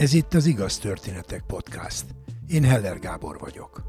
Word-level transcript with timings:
Ez 0.00 0.12
itt 0.12 0.34
az 0.34 0.46
Igaz 0.46 0.78
Történetek 0.78 1.42
Podcast. 1.46 2.04
Én 2.46 2.64
Heller 2.64 2.98
Gábor 2.98 3.38
vagyok. 3.38 3.82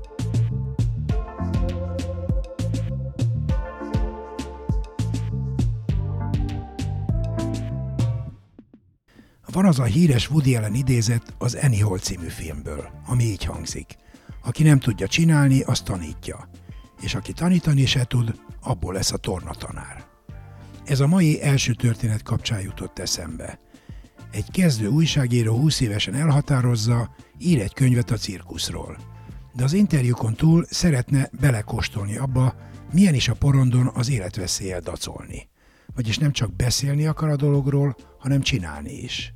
Van 9.46 9.66
az 9.66 9.80
a 9.80 9.84
híres 9.84 10.30
Woody 10.30 10.56
Allen 10.56 10.74
idézet 10.74 11.36
az 11.38 11.56
Annie 11.56 11.84
Hall 11.84 12.00
című 12.00 12.28
filmből, 12.28 12.90
ami 13.06 13.24
így 13.24 13.44
hangzik. 13.44 13.96
Aki 14.44 14.64
nem 14.64 14.80
tudja 14.80 15.08
csinálni, 15.08 15.62
az 15.62 15.82
tanítja. 15.82 16.50
És 17.02 17.16
aki 17.16 17.34
tanítani 17.34 17.86
se 17.86 18.06
tud, 18.06 18.40
abból 18.62 18.94
lesz 18.94 19.12
a 19.12 19.18
tornatanár. 19.18 20.06
Ez 20.86 21.00
a 21.00 21.08
mai 21.08 21.42
első 21.42 21.74
történet 21.74 22.24
kapcsán 22.24 22.62
jutott 22.62 23.00
eszembe. 23.00 23.60
Egy 24.32 24.52
kezdő 24.52 24.88
újságíró 24.88 25.58
20 25.58 25.80
évesen 25.80 26.14
elhatározza, 26.14 27.16
ír 27.38 27.62
egy 27.62 27.74
könyvet 27.74 28.12
a 28.12 28.16
cirkuszról. 28.16 28.98
De 29.54 29.64
az 29.64 29.74
interjúkon 29.74 30.36
túl 30.36 30.66
szeretne 30.70 31.30
belekóstolni 31.40 32.18
abba, 32.18 32.56
milyen 32.94 33.14
is 33.14 33.28
a 33.28 33.34
porondon 33.34 33.88
az 33.94 34.10
életveszéllyel 34.10 34.80
dacolni. 34.80 35.50
Vagyis 35.96 36.18
nem 36.18 36.32
csak 36.32 36.56
beszélni 36.56 37.06
akar 37.06 37.30
a 37.30 37.36
dologról, 37.36 37.96
hanem 38.20 38.42
csinálni 38.42 38.94
is. 38.94 39.34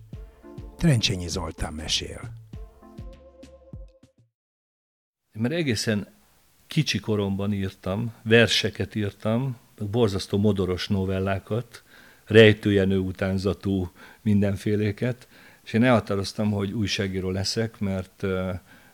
Trencsényi 0.78 1.28
Zoltán 1.28 1.74
mesél. 1.74 2.32
Már 5.32 5.52
egészen 5.52 6.08
kicsi 6.68 7.00
koromban 7.00 7.54
írtam, 7.54 8.14
verseket 8.24 8.96
írtam, 8.96 9.58
borzasztó 9.92 10.38
modoros 10.38 10.88
novellákat, 10.88 11.84
rejtőjenő 12.26 12.98
utánzatú 12.98 13.92
mindenféléket, 14.22 15.28
és 15.64 15.74
én 15.74 15.84
elhatároztam, 15.84 16.52
hogy 16.52 16.72
újságíró 16.72 17.30
leszek, 17.30 17.80
mert 17.80 18.26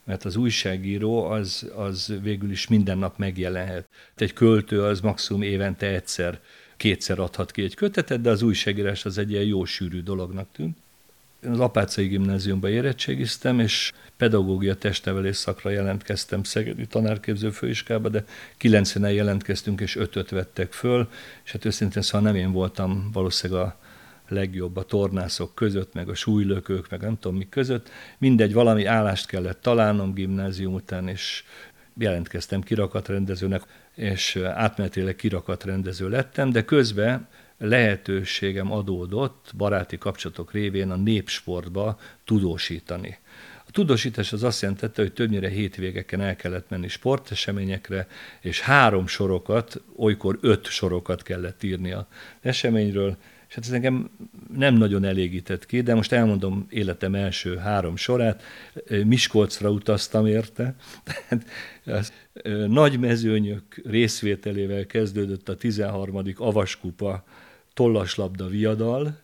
mert 0.04 0.26
az 0.26 0.36
újságíró 0.36 1.24
az, 1.24 1.72
az 1.76 2.14
végül 2.22 2.52
is 2.52 2.68
minden 2.68 2.98
nap 2.98 3.18
megjelenhet. 3.18 3.88
Egy 4.16 4.34
költő 4.34 4.84
az 4.84 5.00
maximum 5.00 5.42
évente 5.42 5.88
egyszer, 5.88 6.40
kétszer 6.78 7.20
adhat 7.20 7.52
ki 7.52 7.62
egy 7.62 7.76
kötetet, 7.76 8.22
de 8.22 8.30
az 8.30 8.42
újságírás 8.42 9.06
az 9.06 9.18
egy 9.18 9.32
ilyen 9.32 9.44
jó 9.44 9.66
sűrű 9.66 10.02
dolognak 10.02 10.48
tűnt. 10.52 10.78
Az 11.50 11.59
Apácai 11.59 12.08
Gimnáziumba 12.08 12.70
érettségiztem, 12.70 13.59
és 13.59 13.92
pedagógia 14.17 14.75
testnevelés 14.75 15.36
szakra 15.36 15.70
jelentkeztem 15.70 16.44
Szegedi 16.44 16.88
tanárképző 16.88 17.50
főiskába, 17.50 18.09
de 18.09 18.23
90-en 18.59 19.14
jelentkeztünk, 19.14 19.81
és 19.81 19.95
ötöt 19.95 20.30
vettek 20.30 20.73
föl, 20.73 21.09
és 21.44 21.52
hát 21.52 21.66
őszintén 21.66 22.02
szóval 22.02 22.31
nem 22.31 22.36
én 22.36 22.52
voltam 22.52 23.09
valószínűleg 23.14 23.64
a 23.64 23.80
legjobb 24.28 24.78
a 24.78 24.84
tornászok 24.84 25.56
között, 25.56 25.94
meg 25.94 26.09
a 26.09 26.16
súlylökők, 26.16 26.89
meg 26.89 27.02
nem 27.02 27.19
tudom 27.19 27.38
mi 27.38 27.50
között. 27.50 27.89
Mindegy, 28.17 28.53
valami 28.53 28.86
állást 28.86 29.28
kellett 29.28 29.62
találnom 29.62 30.14
gimnázium 30.14 30.73
után, 30.73 31.08
és 31.08 31.44
jelentkeztem 31.97 32.62
kirakatrendezőnek, 32.62 33.64
és 33.95 34.36
átmenetileg 34.36 35.16
kirakatrendező 35.16 36.09
lettem, 36.09 36.52
de 36.52 36.66
közben 36.66 37.28
lehetőségem 37.62 38.72
adódott 38.72 39.52
baráti 39.58 39.98
kapcsolatok 39.98 40.52
révén 40.52 40.92
a 40.92 40.95
népsportba 40.95 42.00
tudósítani. 42.26 43.18
A 43.68 43.72
tudósítás 43.72 44.34
az 44.34 44.44
azt 44.44 44.62
jelentette, 44.62 45.02
hogy 45.02 45.14
többnyire 45.14 45.50
hétvégeken 45.50 46.22
el 46.22 46.36
kellett 46.36 46.70
menni 46.70 46.88
sporteseményekre, 46.88 48.08
és 48.42 48.62
három 48.62 49.08
sorokat, 49.08 49.81
olykor 49.95 50.38
öt 50.42 50.66
sorokat 50.66 51.23
kellett 51.23 51.64
írni 51.64 51.92
a 51.92 52.08
eseményről, 52.42 53.18
és 53.48 53.58
hát 53.58 53.66
ez 53.66 53.72
engem 53.72 54.09
nem 54.58 54.74
nagyon 54.74 55.03
elégített 55.03 55.66
ki, 55.66 55.81
de 55.81 55.96
most 55.96 56.12
elmondom 56.12 56.66
életem 56.69 57.16
első 57.16 57.58
három 57.58 57.96
sorát. 57.96 58.44
Miskolcra 59.06 59.69
utaztam 59.69 60.25
érte. 60.25 60.75
az, 61.85 62.14
nagy 62.68 63.00
mezőnyök 63.00 63.81
részvételével 63.84 64.85
kezdődött 64.85 65.50
a 65.50 65.58
13. 65.58 66.22
Avaskupa 66.35 67.24
tollaslabda 67.74 68.48
viadal. 68.48 69.20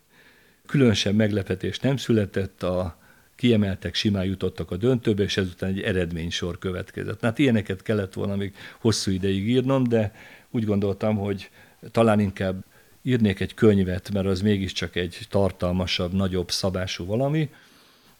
Különösen 0.65 1.15
meglepetés 1.15 1.79
nem 1.79 1.97
született, 1.97 2.63
a 2.63 2.97
kiemeltek, 3.35 3.95
simán 3.95 4.25
jutottak 4.25 4.71
a 4.71 4.77
döntőbe, 4.77 5.23
és 5.23 5.37
ezután 5.37 5.69
egy 5.69 5.81
eredménysor 5.81 6.57
következett. 6.57 7.21
Hát 7.21 7.39
ilyeneket 7.39 7.81
kellett 7.81 8.13
volna 8.13 8.35
még 8.35 8.53
hosszú 8.79 9.11
ideig 9.11 9.49
írnom, 9.49 9.83
de 9.83 10.15
úgy 10.51 10.65
gondoltam, 10.65 11.17
hogy 11.17 11.49
talán 11.91 12.19
inkább 12.19 12.63
írnék 13.01 13.39
egy 13.39 13.53
könyvet, 13.53 14.11
mert 14.11 14.25
az 14.25 14.41
mégiscsak 14.41 14.95
egy 14.95 15.19
tartalmasabb, 15.29 16.13
nagyobb 16.13 16.51
szabású 16.51 17.05
valami, 17.05 17.49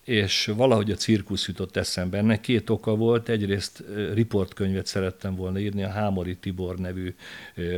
és 0.08 0.52
valahogy 0.56 0.92
a 0.92 0.96
cirkusz 0.96 1.48
jutott 1.48 1.76
eszembe. 1.76 2.18
Ennek 2.18 2.42
két 2.42 2.70
oka 2.70 2.96
volt. 2.96 3.30
Egyrészt 3.30 3.84
riportkönyvet 4.14 4.86
szerettem 4.86 5.36
volna 5.36 5.60
írni, 5.60 5.84
a 5.84 5.90
Hámori 5.90 6.36
Tibor 6.36 6.78
nevű 6.78 7.16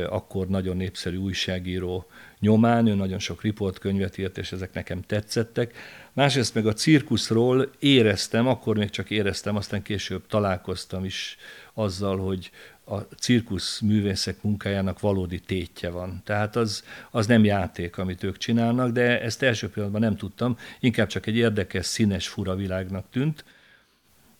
akkor 0.08 0.48
nagyon 0.48 0.76
népszerű 0.76 1.16
újságíró 1.16 2.06
nyomán. 2.38 2.86
Ő 2.86 2.94
nagyon 2.94 3.18
sok 3.18 3.42
riportkönyvet 3.42 4.18
írt, 4.18 4.38
és 4.38 4.52
ezek 4.52 4.72
nekem 4.72 5.02
tetszettek. 5.02 5.74
Másrészt 6.12 6.54
meg 6.54 6.66
a 6.66 6.72
cirkuszról 6.72 7.70
éreztem, 7.78 8.46
akkor 8.46 8.76
még 8.76 8.90
csak 8.90 9.10
éreztem, 9.10 9.56
aztán 9.56 9.82
később 9.82 10.26
találkoztam 10.26 11.04
is 11.04 11.36
azzal, 11.74 12.18
hogy 12.18 12.50
a 12.84 12.98
cirkusz 12.98 13.80
művészek 13.80 14.42
munkájának 14.42 15.00
valódi 15.00 15.40
tétje 15.40 15.90
van. 15.90 16.20
Tehát 16.24 16.56
az, 16.56 16.84
az 17.10 17.26
nem 17.26 17.44
játék, 17.44 17.98
amit 17.98 18.22
ők 18.22 18.36
csinálnak, 18.36 18.90
de 18.90 19.20
ezt 19.20 19.42
első 19.42 19.68
pillanatban 19.68 20.02
nem 20.02 20.16
tudtam, 20.16 20.56
inkább 20.80 21.06
csak 21.06 21.26
egy 21.26 21.36
érdekes, 21.36 21.86
színes, 21.86 22.28
fura 22.28 22.54
világnak 22.54 23.04
tűnt. 23.10 23.44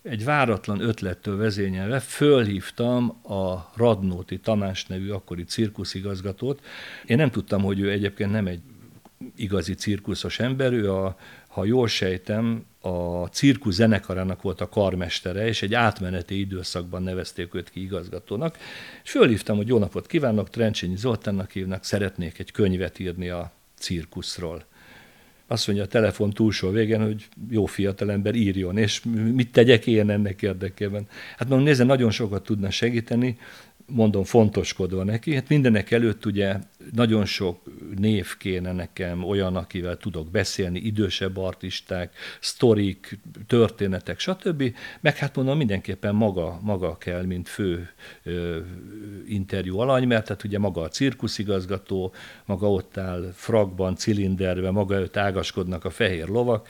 Egy 0.03 0.25
váratlan 0.25 0.81
ötlettől 0.81 1.37
vezényelve 1.37 2.01
fölhívtam 2.01 3.09
a 3.23 3.71
Radnóti 3.77 4.39
Tamás 4.39 4.87
nevű 4.87 5.11
akkori 5.11 5.45
cirkuszigazgatót. 5.45 6.65
Én 7.07 7.17
nem 7.17 7.31
tudtam, 7.31 7.63
hogy 7.63 7.81
ő 7.81 7.91
egyébként 7.91 8.31
nem 8.31 8.47
egy 8.47 8.61
igazi 9.37 9.75
cirkuszos 9.75 10.39
ember, 10.39 10.73
ő 10.73 10.93
a, 10.93 11.17
ha 11.51 11.65
jól 11.65 11.89
sejtem, 11.89 12.65
a 12.81 13.27
cirkusz 13.27 13.75
zenekarának 13.75 14.43
volt 14.43 14.61
a 14.61 14.69
karmestere, 14.69 15.47
és 15.47 15.63
egy 15.63 15.75
átmeneti 15.75 16.41
időszakban 16.41 17.03
nevezték 17.03 17.55
őt 17.55 17.71
ki 17.71 17.83
igazgatónak, 17.83 18.59
és 19.05 19.11
fölhívtam, 19.11 19.57
hogy 19.57 19.69
jó 19.69 19.79
napot 19.79 20.07
kívánok, 20.07 20.51
Trencsényi 20.51 20.97
Zoltánnak 20.97 21.51
hívnak, 21.51 21.85
szeretnék 21.85 22.39
egy 22.39 22.53
könyvet 22.53 22.99
írni 22.99 23.29
a 23.29 23.53
cirkuszról. 23.75 24.65
Azt 25.47 25.67
mondja 25.67 25.85
a 25.85 25.89
telefon 25.89 26.31
túlsó 26.31 26.71
végén, 26.71 27.03
hogy 27.03 27.29
jó 27.51 27.67
fiatalember 27.67 28.35
írjon, 28.35 28.77
és 28.77 29.03
mit 29.35 29.53
tegyek 29.53 29.87
én 29.87 30.11
ennek 30.11 30.43
érdekében. 30.43 31.07
Hát 31.37 31.49
mondom, 31.49 31.67
nézze, 31.67 31.85
nagyon 31.85 32.11
sokat 32.11 32.45
tudna 32.45 32.71
segíteni, 32.71 33.39
mondom, 33.91 34.25
fontoskodva 34.25 35.05
neki. 35.05 35.35
Hát 35.35 35.49
mindenek 35.49 35.91
előtt 35.91 36.27
ugye 36.27 36.57
nagyon 36.93 37.25
sok 37.25 37.59
név 37.97 38.37
kéne 38.37 38.73
nekem, 38.73 39.25
olyan, 39.25 39.57
akivel 39.57 39.97
tudok 39.97 40.31
beszélni, 40.31 40.79
idősebb 40.79 41.37
artisták, 41.37 42.15
sztorik, 42.41 43.19
történetek, 43.47 44.19
stb. 44.19 44.75
Meg 45.01 45.17
hát 45.17 45.37
mondom, 45.37 45.57
mindenképpen 45.57 46.15
maga, 46.15 46.59
maga 46.63 46.97
kell, 46.99 47.25
mint 47.25 47.49
fő 47.49 47.91
ö, 48.23 48.59
interjú 49.29 49.79
alany, 49.79 50.07
mert 50.07 50.29
hát 50.29 50.45
ugye 50.45 50.59
maga 50.59 50.83
a 50.83 50.89
cirkuszigazgató, 50.89 52.15
maga 52.45 52.71
ott 52.73 52.97
áll 52.97 53.33
frakban, 53.35 53.97
cilinderben, 53.97 54.73
maga 54.73 54.95
előtt 54.95 55.17
ágaskodnak 55.17 55.85
a 55.85 55.91
fehér 55.91 56.29
lovak, 56.29 56.69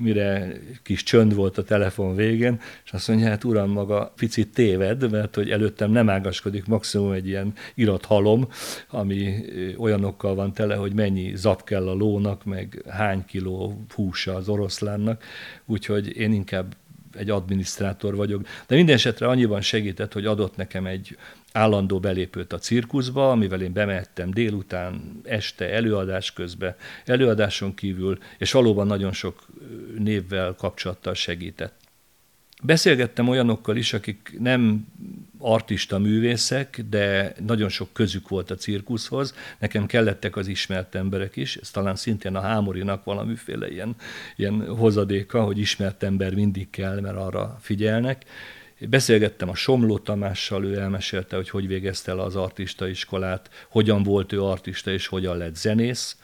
mire 0.00 0.52
kis 0.82 1.02
csönd 1.02 1.34
volt 1.34 1.58
a 1.58 1.62
telefon 1.62 2.14
végén, 2.14 2.60
és 2.84 2.92
azt 2.92 3.08
mondja, 3.08 3.28
hát 3.28 3.44
uram, 3.44 3.70
maga 3.70 4.12
picit 4.16 4.52
téved, 4.52 5.10
mert 5.10 5.34
hogy 5.34 5.50
előttem 5.50 5.90
nem 5.90 6.08
ágaskodik 6.08 6.66
maximum 6.66 7.12
egy 7.12 7.26
ilyen 7.26 7.52
irathalom, 7.74 8.48
ami 8.88 9.34
olyanokkal 9.76 10.34
van 10.34 10.52
tele, 10.52 10.74
hogy 10.74 10.94
mennyi 10.94 11.36
zap 11.36 11.64
kell 11.64 11.88
a 11.88 11.94
lónak, 11.94 12.44
meg 12.44 12.82
hány 12.88 13.24
kiló 13.24 13.84
húsa 13.94 14.34
az 14.34 14.48
oroszlánnak, 14.48 15.24
úgyhogy 15.66 16.16
én 16.16 16.32
inkább 16.32 16.74
egy 17.18 17.30
adminisztrátor 17.30 18.14
vagyok. 18.14 18.42
De 18.66 18.74
minden 18.74 18.94
esetre 18.94 19.26
annyiban 19.26 19.60
segített, 19.60 20.12
hogy 20.12 20.26
adott 20.26 20.56
nekem 20.56 20.86
egy 20.86 21.16
állandó 21.52 22.00
belépőt 22.00 22.52
a 22.52 22.58
cirkuszba, 22.58 23.30
amivel 23.30 23.60
én 23.60 23.72
bemehettem 23.72 24.30
délután, 24.30 25.20
este, 25.24 25.70
előadás 25.70 26.32
közben, 26.32 26.74
előadáson 27.04 27.74
kívül, 27.74 28.18
és 28.38 28.52
valóban 28.52 28.86
nagyon 28.86 29.12
sok 29.12 29.46
névvel 29.98 30.54
kapcsolattal 30.54 31.14
segített. 31.14 31.78
Beszélgettem 32.62 33.28
olyanokkal 33.28 33.76
is, 33.76 33.92
akik 33.92 34.36
nem 34.38 34.86
artista 35.38 35.98
művészek, 35.98 36.80
de 36.90 37.34
nagyon 37.46 37.68
sok 37.68 37.92
közük 37.92 38.28
volt 38.28 38.50
a 38.50 38.54
cirkuszhoz. 38.54 39.34
Nekem 39.58 39.86
kellettek 39.86 40.36
az 40.36 40.46
ismert 40.46 40.94
emberek 40.94 41.36
is, 41.36 41.56
ez 41.56 41.70
talán 41.70 41.96
szintén 41.96 42.34
a 42.34 42.40
hámorinak 42.40 43.04
valamiféle 43.04 43.70
ilyen, 43.70 43.94
ilyen 44.36 44.66
hozadéka, 44.76 45.42
hogy 45.42 45.58
ismert 45.58 46.02
ember 46.02 46.34
mindig 46.34 46.70
kell, 46.70 47.00
mert 47.00 47.16
arra 47.16 47.58
figyelnek. 47.60 48.24
Beszélgettem 48.88 49.48
a 49.48 49.54
Somló 49.54 49.98
Tamással, 49.98 50.64
ő 50.64 50.78
elmesélte, 50.78 51.36
hogy 51.36 51.50
hogy 51.50 51.66
végezte 51.66 52.10
el 52.10 52.18
az 52.18 52.36
artista 52.36 52.88
iskolát, 52.88 53.50
hogyan 53.68 54.02
volt 54.02 54.32
ő 54.32 54.42
artista 54.42 54.90
és 54.90 55.06
hogyan 55.06 55.36
lett 55.36 55.56
zenész 55.56 56.16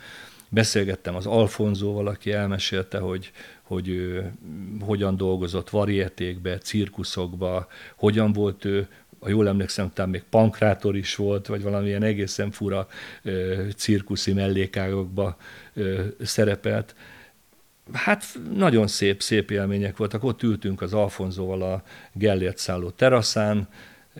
beszélgettem 0.48 1.14
az 1.14 1.26
Alfonzóval, 1.26 2.06
aki 2.06 2.32
elmesélte, 2.32 2.98
hogy, 2.98 3.32
hogy 3.62 3.88
ő 3.88 4.32
hogyan 4.80 5.16
dolgozott 5.16 5.70
varietékbe, 5.70 6.58
cirkuszokba, 6.58 7.68
hogyan 7.96 8.32
volt 8.32 8.64
ő 8.64 8.88
ha 9.20 9.28
jól 9.28 9.48
emlékszem, 9.48 9.90
talán 9.92 10.10
még 10.10 10.22
pankrátor 10.30 10.96
is 10.96 11.14
volt, 11.14 11.46
vagy 11.46 11.62
valamilyen 11.62 12.02
egészen 12.02 12.50
fura 12.50 12.88
ö, 13.22 13.64
cirkuszi 13.76 14.32
mellékágokba 14.32 15.36
ö, 15.74 16.04
szerepelt. 16.20 16.94
Hát 17.92 18.24
nagyon 18.54 18.86
szép, 18.86 19.22
szép 19.22 19.50
élmények 19.50 19.96
voltak. 19.96 20.24
Ott 20.24 20.42
ültünk 20.42 20.82
az 20.82 20.92
Alfonzóval 20.92 21.62
a 21.62 21.82
Gellért 22.12 22.58
szálló 22.58 22.90
teraszán, 22.90 23.68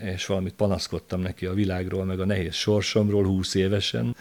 és 0.01 0.25
valamit 0.25 0.53
panaszkodtam 0.53 1.21
neki 1.21 1.45
a 1.45 1.53
világról, 1.53 2.05
meg 2.05 2.19
a 2.19 2.25
nehéz 2.25 2.53
sorsomról, 2.53 3.25
húsz 3.25 3.55
évesen. 3.55 4.15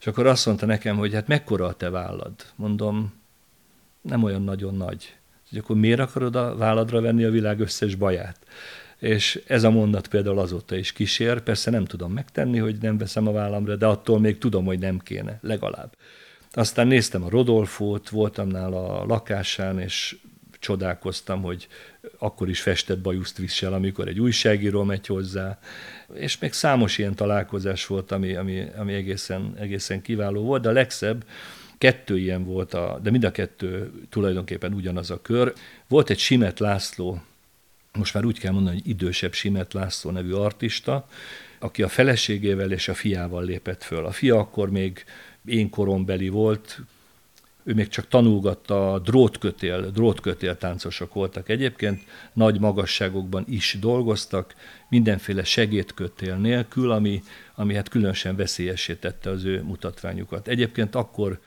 És 0.00 0.06
akkor 0.06 0.26
azt 0.26 0.46
mondta 0.46 0.66
nekem, 0.66 0.96
hogy 0.96 1.14
hát 1.14 1.26
mekkora 1.26 1.66
a 1.66 1.72
te 1.72 1.90
vállad? 1.90 2.32
Mondom, 2.54 3.14
nem 4.00 4.22
olyan 4.22 4.42
nagyon 4.42 4.74
nagy. 4.74 5.14
És 5.50 5.58
akkor 5.58 5.76
miért 5.76 6.00
akarod 6.00 6.36
a 6.36 6.56
válladra 6.56 7.00
venni 7.00 7.24
a 7.24 7.30
világ 7.30 7.60
összes 7.60 7.94
baját? 7.94 8.38
És 8.98 9.42
ez 9.46 9.64
a 9.64 9.70
mondat 9.70 10.08
például 10.08 10.38
azóta 10.38 10.76
is 10.76 10.92
kísér, 10.92 11.40
persze 11.40 11.70
nem 11.70 11.84
tudom 11.84 12.12
megtenni, 12.12 12.58
hogy 12.58 12.76
nem 12.80 12.98
veszem 12.98 13.26
a 13.28 13.32
vállamra, 13.32 13.76
de 13.76 13.86
attól 13.86 14.20
még 14.20 14.38
tudom, 14.38 14.64
hogy 14.64 14.78
nem 14.78 14.98
kéne, 14.98 15.38
legalább. 15.42 15.96
Aztán 16.56 16.86
néztem 16.86 17.24
a 17.24 17.28
Rodolfót, 17.28 18.08
voltam 18.08 18.48
nála 18.48 19.00
a 19.00 19.06
lakásán, 19.06 19.80
és 19.80 20.16
csodálkoztam, 20.58 21.42
hogy 21.42 21.68
akkor 22.18 22.48
is 22.48 22.60
festett 22.60 22.98
bajuszt 22.98 23.38
visel, 23.38 23.72
amikor 23.72 24.08
egy 24.08 24.20
újságíró 24.20 24.82
megy 24.82 25.06
hozzá, 25.06 25.58
és 26.14 26.38
még 26.38 26.52
számos 26.52 26.98
ilyen 26.98 27.14
találkozás 27.14 27.86
volt, 27.86 28.12
ami, 28.12 28.34
ami, 28.34 28.66
ami 28.76 28.94
egészen, 28.94 29.54
egészen 29.58 30.02
kiváló 30.02 30.42
volt, 30.42 30.62
de 30.62 30.68
a 30.68 30.72
legszebb, 30.72 31.24
kettő 31.78 32.18
ilyen 32.18 32.44
volt, 32.44 32.74
a, 32.74 32.98
de 33.02 33.10
mind 33.10 33.24
a 33.24 33.30
kettő 33.30 33.92
tulajdonképpen 34.08 34.72
ugyanaz 34.72 35.10
a 35.10 35.20
kör. 35.22 35.52
Volt 35.88 36.10
egy 36.10 36.18
Simet 36.18 36.58
László, 36.58 37.22
most 37.92 38.14
már 38.14 38.24
úgy 38.24 38.38
kell 38.38 38.52
mondani, 38.52 38.76
hogy 38.76 38.88
idősebb 38.88 39.32
Simet 39.32 39.72
László 39.72 40.10
nevű 40.10 40.32
artista, 40.32 41.08
aki 41.58 41.82
a 41.82 41.88
feleségével 41.88 42.72
és 42.72 42.88
a 42.88 42.94
fiával 42.94 43.44
lépett 43.44 43.82
föl. 43.82 44.06
A 44.06 44.10
fia 44.10 44.38
akkor 44.38 44.70
még 44.70 45.04
én 45.46 45.70
korombeli 45.70 46.28
volt, 46.28 46.80
ő 47.62 47.74
még 47.74 47.88
csak 47.88 48.08
tanulgatta, 48.08 48.92
a 48.92 48.98
drótkötél, 48.98 49.90
drótkötél 49.90 50.58
táncosok 50.58 51.14
voltak 51.14 51.48
egyébként, 51.48 52.02
nagy 52.32 52.60
magasságokban 52.60 53.44
is 53.48 53.76
dolgoztak, 53.80 54.54
mindenféle 54.88 55.44
segédkötél 55.44 56.36
nélkül, 56.36 56.90
ami, 56.90 57.22
ami 57.54 57.74
hát 57.74 57.88
különösen 57.88 58.36
veszélyesítette 58.36 59.30
az 59.30 59.44
ő 59.44 59.62
mutatványukat. 59.62 60.48
Egyébként 60.48 60.94
akkor 60.94 61.40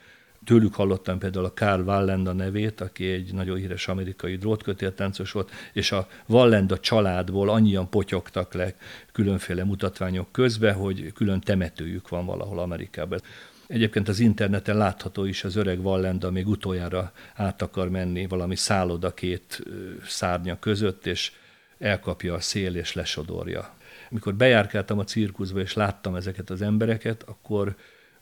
Tőlük 0.45 0.75
hallottam 0.75 1.19
például 1.19 1.45
a 1.45 1.53
Karl 1.53 1.81
Wallenda 1.81 2.33
nevét, 2.33 2.81
aki 2.81 3.05
egy 3.11 3.33
nagyon 3.33 3.57
híres 3.57 3.87
amerikai 3.87 4.35
drótkötéltáncos 4.35 5.31
volt, 5.31 5.51
és 5.73 5.91
a 5.91 6.07
Wallenda 6.27 6.79
családból 6.79 7.49
annyian 7.49 7.89
potyogtak 7.89 8.53
le 8.53 8.73
különféle 9.11 9.63
mutatványok 9.63 10.31
közbe, 10.31 10.71
hogy 10.71 11.13
külön 11.13 11.39
temetőjük 11.39 12.09
van 12.09 12.25
valahol 12.25 12.59
Amerikában. 12.59 13.21
Egyébként 13.69 14.07
az 14.07 14.19
interneten 14.19 14.77
látható 14.77 15.25
is 15.25 15.43
az 15.43 15.55
öreg 15.55 15.81
Vallenda 15.81 16.31
még 16.31 16.47
utoljára 16.47 17.11
át 17.35 17.61
akar 17.61 17.89
menni 17.89 18.27
valami 18.27 18.55
szálloda 18.55 19.13
két 19.13 19.63
szárnya 20.07 20.59
között, 20.59 21.05
és 21.05 21.31
elkapja 21.77 22.33
a 22.33 22.39
szél 22.39 22.75
és 22.75 22.93
lesodorja. 22.93 23.73
Mikor 24.09 24.35
bejárkáltam 24.35 24.99
a 24.99 25.03
cirkuszba 25.03 25.59
és 25.59 25.73
láttam 25.73 26.15
ezeket 26.15 26.49
az 26.49 26.61
embereket, 26.61 27.23
akkor 27.23 27.75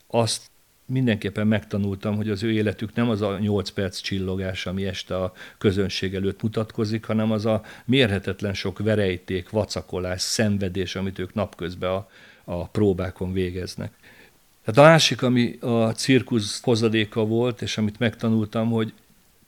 azt 0.08 0.50
mindenképpen 0.86 1.48
megtanultam, 1.48 2.16
hogy 2.16 2.30
az 2.30 2.44
ő 2.44 2.52
életük 2.52 2.94
nem 2.94 3.10
az 3.10 3.22
a 3.22 3.40
8 3.40 3.70
perc 3.70 4.00
csillogás, 4.00 4.66
ami 4.66 4.86
este 4.86 5.18
a 5.18 5.34
közönség 5.58 6.16
előtt 6.16 6.42
mutatkozik, 6.42 7.06
hanem 7.06 7.32
az 7.32 7.46
a 7.46 7.62
mérhetetlen 7.86 8.54
sok 8.54 8.80
verejték, 8.80 9.50
vacakolás, 9.50 10.22
szenvedés, 10.22 10.96
amit 10.96 11.20
ők 11.20 11.34
napközben 11.34 11.92
a, 11.92 12.08
a 12.44 12.68
próbákon 12.68 13.34
végeznek. 13.34 13.94
Tehát 14.68 14.90
a 14.90 14.92
másik, 14.92 15.22
ami 15.22 15.58
a 15.60 15.92
cirkusz 15.92 16.62
hozadéka 16.64 17.26
volt, 17.26 17.62
és 17.62 17.78
amit 17.78 18.00
megtanultam, 18.00 18.70
hogy 18.70 18.94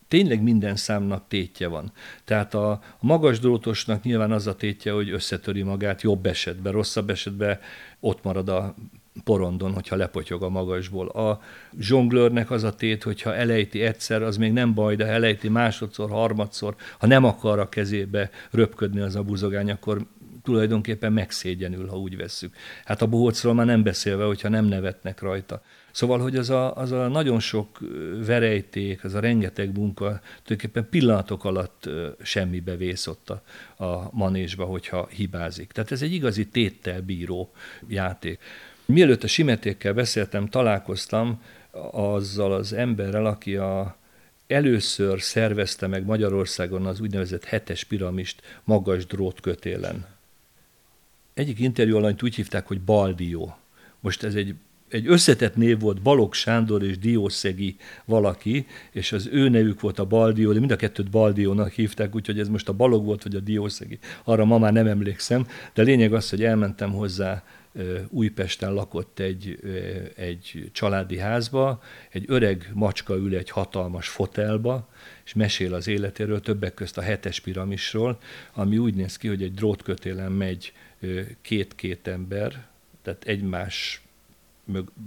tényleg 0.07 0.41
minden 0.41 0.75
számnak 0.75 1.23
tétje 1.27 1.67
van. 1.67 1.91
Tehát 2.23 2.53
a, 2.53 2.71
a 2.71 2.81
magas 2.99 3.39
drótosnak 3.39 4.03
nyilván 4.03 4.31
az 4.31 4.47
a 4.47 4.55
tétje, 4.55 4.91
hogy 4.91 5.09
összetöri 5.09 5.61
magát 5.61 6.01
jobb 6.01 6.25
esetben, 6.25 6.71
rosszabb 6.71 7.09
esetben 7.09 7.59
ott 7.99 8.23
marad 8.23 8.49
a 8.49 8.75
porondon, 9.23 9.73
hogyha 9.73 9.95
lepotyog 9.95 10.43
a 10.43 10.49
magasból. 10.49 11.07
A 11.07 11.41
zsonglőrnek 11.79 12.51
az 12.51 12.63
a 12.63 12.75
tét, 12.75 13.03
hogyha 13.03 13.35
elejti 13.35 13.81
egyszer, 13.81 14.21
az 14.21 14.37
még 14.37 14.51
nem 14.51 14.73
baj, 14.73 14.95
de 14.95 15.05
elejti 15.05 15.49
másodszor, 15.49 16.09
harmadszor, 16.09 16.75
ha 16.97 17.07
nem 17.07 17.23
akar 17.23 17.59
a 17.59 17.69
kezébe 17.69 18.29
röpködni 18.51 18.99
az 18.99 19.15
a 19.15 19.23
buzogány, 19.23 19.71
akkor 19.71 20.05
tulajdonképpen 20.49 21.13
megszégyenül, 21.13 21.87
ha 21.87 21.97
úgy 21.97 22.17
vesszük. 22.17 22.55
Hát 22.85 23.01
a 23.01 23.07
bohócról 23.07 23.53
már 23.53 23.65
nem 23.65 23.83
beszélve, 23.83 24.23
hogyha 24.23 24.49
nem 24.49 24.65
nevetnek 24.65 25.21
rajta. 25.21 25.61
Szóval, 25.91 26.19
hogy 26.19 26.35
az 26.35 26.49
a, 26.49 26.75
az 26.75 26.91
a 26.91 27.07
nagyon 27.07 27.39
sok 27.39 27.79
verejték, 28.25 29.03
az 29.03 29.13
a 29.13 29.19
rengeteg 29.19 29.77
munka 29.77 30.05
tulajdonképpen 30.43 30.89
pillanatok 30.89 31.45
alatt 31.45 31.89
semmibe 32.21 32.75
vészott 32.75 33.29
a, 33.29 33.41
a 33.83 34.09
manésba, 34.11 34.65
hogyha 34.65 35.07
hibázik. 35.11 35.71
Tehát 35.71 35.91
ez 35.91 36.01
egy 36.01 36.13
igazi 36.13 36.47
téttel 36.47 37.01
bíró 37.01 37.51
játék. 37.87 38.39
Mielőtt 38.85 39.23
a 39.23 39.27
simetékkel 39.27 39.93
beszéltem, 39.93 40.47
találkoztam 40.47 41.41
azzal 41.91 42.53
az 42.53 42.73
emberrel, 42.73 43.25
aki 43.25 43.55
a, 43.55 43.97
először 44.47 45.21
szervezte 45.21 45.87
meg 45.87 46.05
Magyarországon 46.05 46.85
az 46.85 46.99
úgynevezett 46.99 47.43
hetes 47.43 47.83
piramist 47.83 48.41
magas 48.63 49.05
drótkötélen. 49.05 50.17
Egyik 51.39 51.59
interjú 51.59 51.95
alanyt 51.95 52.23
úgy 52.23 52.35
hívták, 52.35 52.67
hogy 52.67 52.81
Baldió. 52.81 53.57
Most 53.99 54.23
ez 54.23 54.35
egy, 54.35 54.55
egy 54.89 55.07
összetett 55.07 55.55
név 55.55 55.79
volt, 55.79 56.01
Balog 56.01 56.33
Sándor 56.33 56.83
és 56.83 56.97
Diószegi 56.97 57.75
valaki, 58.05 58.65
és 58.91 59.11
az 59.11 59.29
ő 59.31 59.49
nevük 59.49 59.81
volt 59.81 59.99
a 59.99 60.05
Baldió, 60.05 60.53
de 60.53 60.59
mind 60.59 60.71
a 60.71 60.75
kettőt 60.75 61.09
Baldiónak 61.09 61.71
hívták, 61.71 62.15
úgyhogy 62.15 62.39
ez 62.39 62.47
most 62.47 62.69
a 62.69 62.73
Balog 62.73 63.05
volt, 63.05 63.23
vagy 63.23 63.35
a 63.35 63.39
Diószegi. 63.39 63.99
Arra 64.23 64.45
ma 64.45 64.57
már 64.57 64.73
nem 64.73 64.87
emlékszem, 64.87 65.47
de 65.73 65.81
lényeg 65.81 66.13
az, 66.13 66.29
hogy 66.29 66.43
elmentem 66.43 66.91
hozzá 66.91 67.43
Újpesten 68.09 68.73
lakott 68.73 69.19
egy, 69.19 69.59
egy 70.15 70.69
családi 70.71 71.17
házba, 71.17 71.81
egy 72.09 72.23
öreg 72.27 72.71
macska 72.73 73.15
ül 73.15 73.35
egy 73.35 73.49
hatalmas 73.49 74.07
fotelba, 74.07 74.89
és 75.25 75.33
mesél 75.33 75.73
az 75.73 75.87
életéről, 75.87 76.41
többek 76.41 76.73
közt 76.73 76.97
a 76.97 77.01
hetes 77.01 77.39
piramisról, 77.39 78.17
ami 78.53 78.77
úgy 78.77 78.93
néz 78.93 79.17
ki, 79.17 79.27
hogy 79.27 79.43
egy 79.43 79.53
drótkötélen 79.53 80.31
megy 80.31 80.73
két-két 81.41 82.07
ember, 82.07 82.67
tehát 83.01 83.23
egymás 83.23 84.01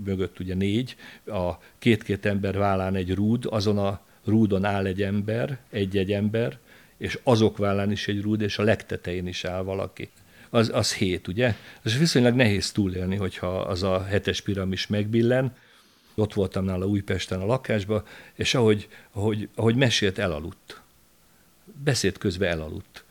mögött 0.05 0.39
ugye 0.39 0.55
négy, 0.55 0.97
a 1.27 1.53
két-két 1.79 2.27
ember 2.27 2.59
vállán 2.59 2.95
egy 2.95 3.15
rúd, 3.15 3.47
azon 3.51 3.79
a 3.79 4.01
rúdon 4.25 4.65
áll 4.65 4.87
egy 4.87 5.03
ember, 5.03 5.59
egy-egy 5.71 6.13
ember, 6.13 6.59
és 6.97 7.19
azok 7.23 7.57
vállán 7.57 7.91
is 7.91 8.09
egy 8.09 8.21
rúd, 8.21 8.41
és 8.41 8.59
a 8.59 8.63
legtetején 8.63 9.27
is 9.27 9.45
áll 9.45 9.63
valaki 9.63 10.11
az, 10.51 10.71
az 10.75 10.95
hét, 10.95 11.29
ugye? 11.29 11.55
Ez 11.83 11.99
viszonylag 11.99 12.35
nehéz 12.35 12.73
túlélni, 12.73 13.17
hogyha 13.17 13.61
az 13.61 13.83
a 13.83 14.05
hetes 14.05 14.41
piramis 14.41 14.87
megbillen. 14.87 15.57
Ott 16.15 16.35
voltam 16.35 16.65
nála 16.65 16.87
Újpesten 16.87 17.41
a 17.41 17.47
lakásba, 17.47 18.07
és 18.35 18.55
ahogy, 18.55 18.89
ahogy, 19.13 19.49
ahogy 19.55 19.75
mesélt, 19.75 20.19
elaludt. 20.19 20.81
Beszéd 21.85 22.19
közben 22.19 22.51
elaludt. 22.51 23.02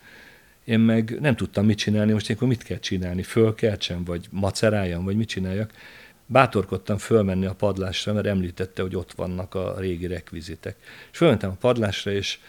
Én 0.65 0.79
meg 0.79 1.17
nem 1.19 1.35
tudtam 1.35 1.65
mit 1.65 1.77
csinálni, 1.77 2.11
most 2.11 2.29
akkor 2.29 2.47
mit 2.47 2.63
kell 2.63 2.79
csinálni? 2.79 3.23
Fölkeltsem, 3.23 4.03
vagy 4.03 4.25
maceráljam, 4.29 5.03
vagy 5.03 5.15
mit 5.15 5.27
csináljak? 5.27 5.71
Bátorkodtam 6.25 6.97
fölmenni 6.97 7.45
a 7.45 7.53
padlásra, 7.53 8.13
mert 8.13 8.25
említette, 8.25 8.81
hogy 8.81 8.95
ott 8.95 9.11
vannak 9.11 9.55
a 9.55 9.79
régi 9.79 10.07
rekvizitek. 10.07 10.75
És 11.11 11.17
fölmentem 11.17 11.49
a 11.49 11.57
padlásra, 11.59 12.11
és 12.11 12.39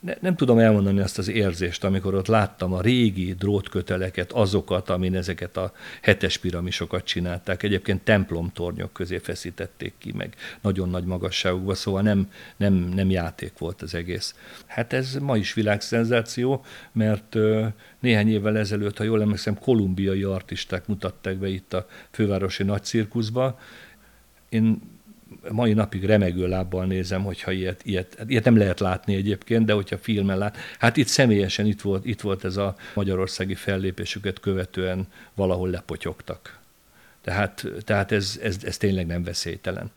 ne, 0.00 0.12
nem 0.20 0.36
tudom 0.36 0.58
elmondani 0.58 1.00
azt 1.00 1.18
az 1.18 1.28
érzést, 1.28 1.84
amikor 1.84 2.14
ott 2.14 2.26
láttam 2.26 2.72
a 2.72 2.80
régi 2.80 3.34
drótköteleket, 3.34 4.32
azokat, 4.32 4.88
amin 4.88 5.16
ezeket 5.16 5.56
a 5.56 5.72
hetes 6.02 6.36
piramisokat 6.36 7.04
csinálták. 7.04 7.62
Egyébként 7.62 8.02
templomtornyok 8.02 8.92
közé 8.92 9.18
feszítették 9.18 9.92
ki, 9.98 10.12
meg 10.12 10.34
nagyon 10.60 10.88
nagy 10.88 11.04
magasságokba, 11.04 11.74
szóval 11.74 12.02
nem, 12.02 12.30
nem, 12.56 12.74
nem 12.74 13.10
játék 13.10 13.58
volt 13.58 13.82
az 13.82 13.94
egész. 13.94 14.34
Hát 14.66 14.92
ez 14.92 15.14
ma 15.14 15.36
is 15.36 15.54
világszenzáció, 15.54 16.64
mert 16.92 17.36
néhány 17.98 18.28
évvel 18.28 18.58
ezelőtt, 18.58 18.96
ha 18.96 19.04
jól 19.04 19.20
emlékszem, 19.20 19.58
kolumbiai 19.58 20.22
artisták 20.22 20.86
mutatták 20.86 21.36
be 21.36 21.48
itt 21.48 21.72
a 21.72 21.86
fővárosi 22.10 22.62
nagycirkuszba. 22.62 23.58
Én 24.48 24.80
mai 25.48 25.72
napig 25.72 26.04
remegő 26.04 26.48
lábbal 26.48 26.84
nézem, 26.84 27.22
hogyha 27.22 27.50
ilyet, 27.50 27.80
ilyet, 27.84 28.24
ilyet 28.26 28.44
nem 28.44 28.56
lehet 28.56 28.80
látni 28.80 29.14
egyébként, 29.14 29.64
de 29.64 29.72
hogyha 29.72 29.98
filmen 29.98 30.38
lát, 30.38 30.56
hát 30.78 30.96
itt 30.96 31.06
személyesen 31.06 31.66
itt 31.66 31.80
volt, 31.80 32.06
itt 32.06 32.20
volt 32.20 32.44
ez 32.44 32.56
a 32.56 32.74
magyarországi 32.94 33.54
fellépésüket 33.54 34.40
követően 34.40 35.06
valahol 35.34 35.70
lepotyogtak. 35.70 36.58
Tehát, 37.20 37.66
tehát 37.84 38.12
ez, 38.12 38.38
ez, 38.42 38.56
ez 38.64 38.76
tényleg 38.76 39.06
nem 39.06 39.22
veszélytelen. 39.22 39.90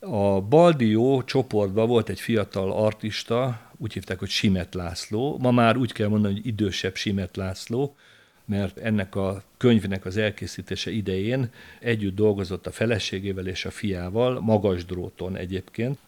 A 0.00 0.40
Baldió 0.40 1.22
csoportban 1.22 1.88
volt 1.88 2.08
egy 2.08 2.20
fiatal 2.20 2.72
artista, 2.72 3.60
úgy 3.78 3.92
hívták, 3.92 4.18
hogy 4.18 4.28
Simet 4.28 4.74
László. 4.74 5.38
Ma 5.38 5.50
már 5.50 5.76
úgy 5.76 5.92
kell 5.92 6.08
mondani, 6.08 6.34
hogy 6.34 6.46
idősebb 6.46 6.96
Simet 6.96 7.36
László, 7.36 7.96
mert 8.46 8.78
ennek 8.78 9.14
a 9.14 9.42
könyvnek 9.56 10.04
az 10.04 10.16
elkészítése 10.16 10.90
idején 10.90 11.50
együtt 11.80 12.14
dolgozott 12.14 12.66
a 12.66 12.72
feleségével 12.72 13.46
és 13.46 13.64
a 13.64 13.70
fiával, 13.70 14.40
magas 14.40 14.84
dróton 14.84 15.36
egyébként. 15.36 15.98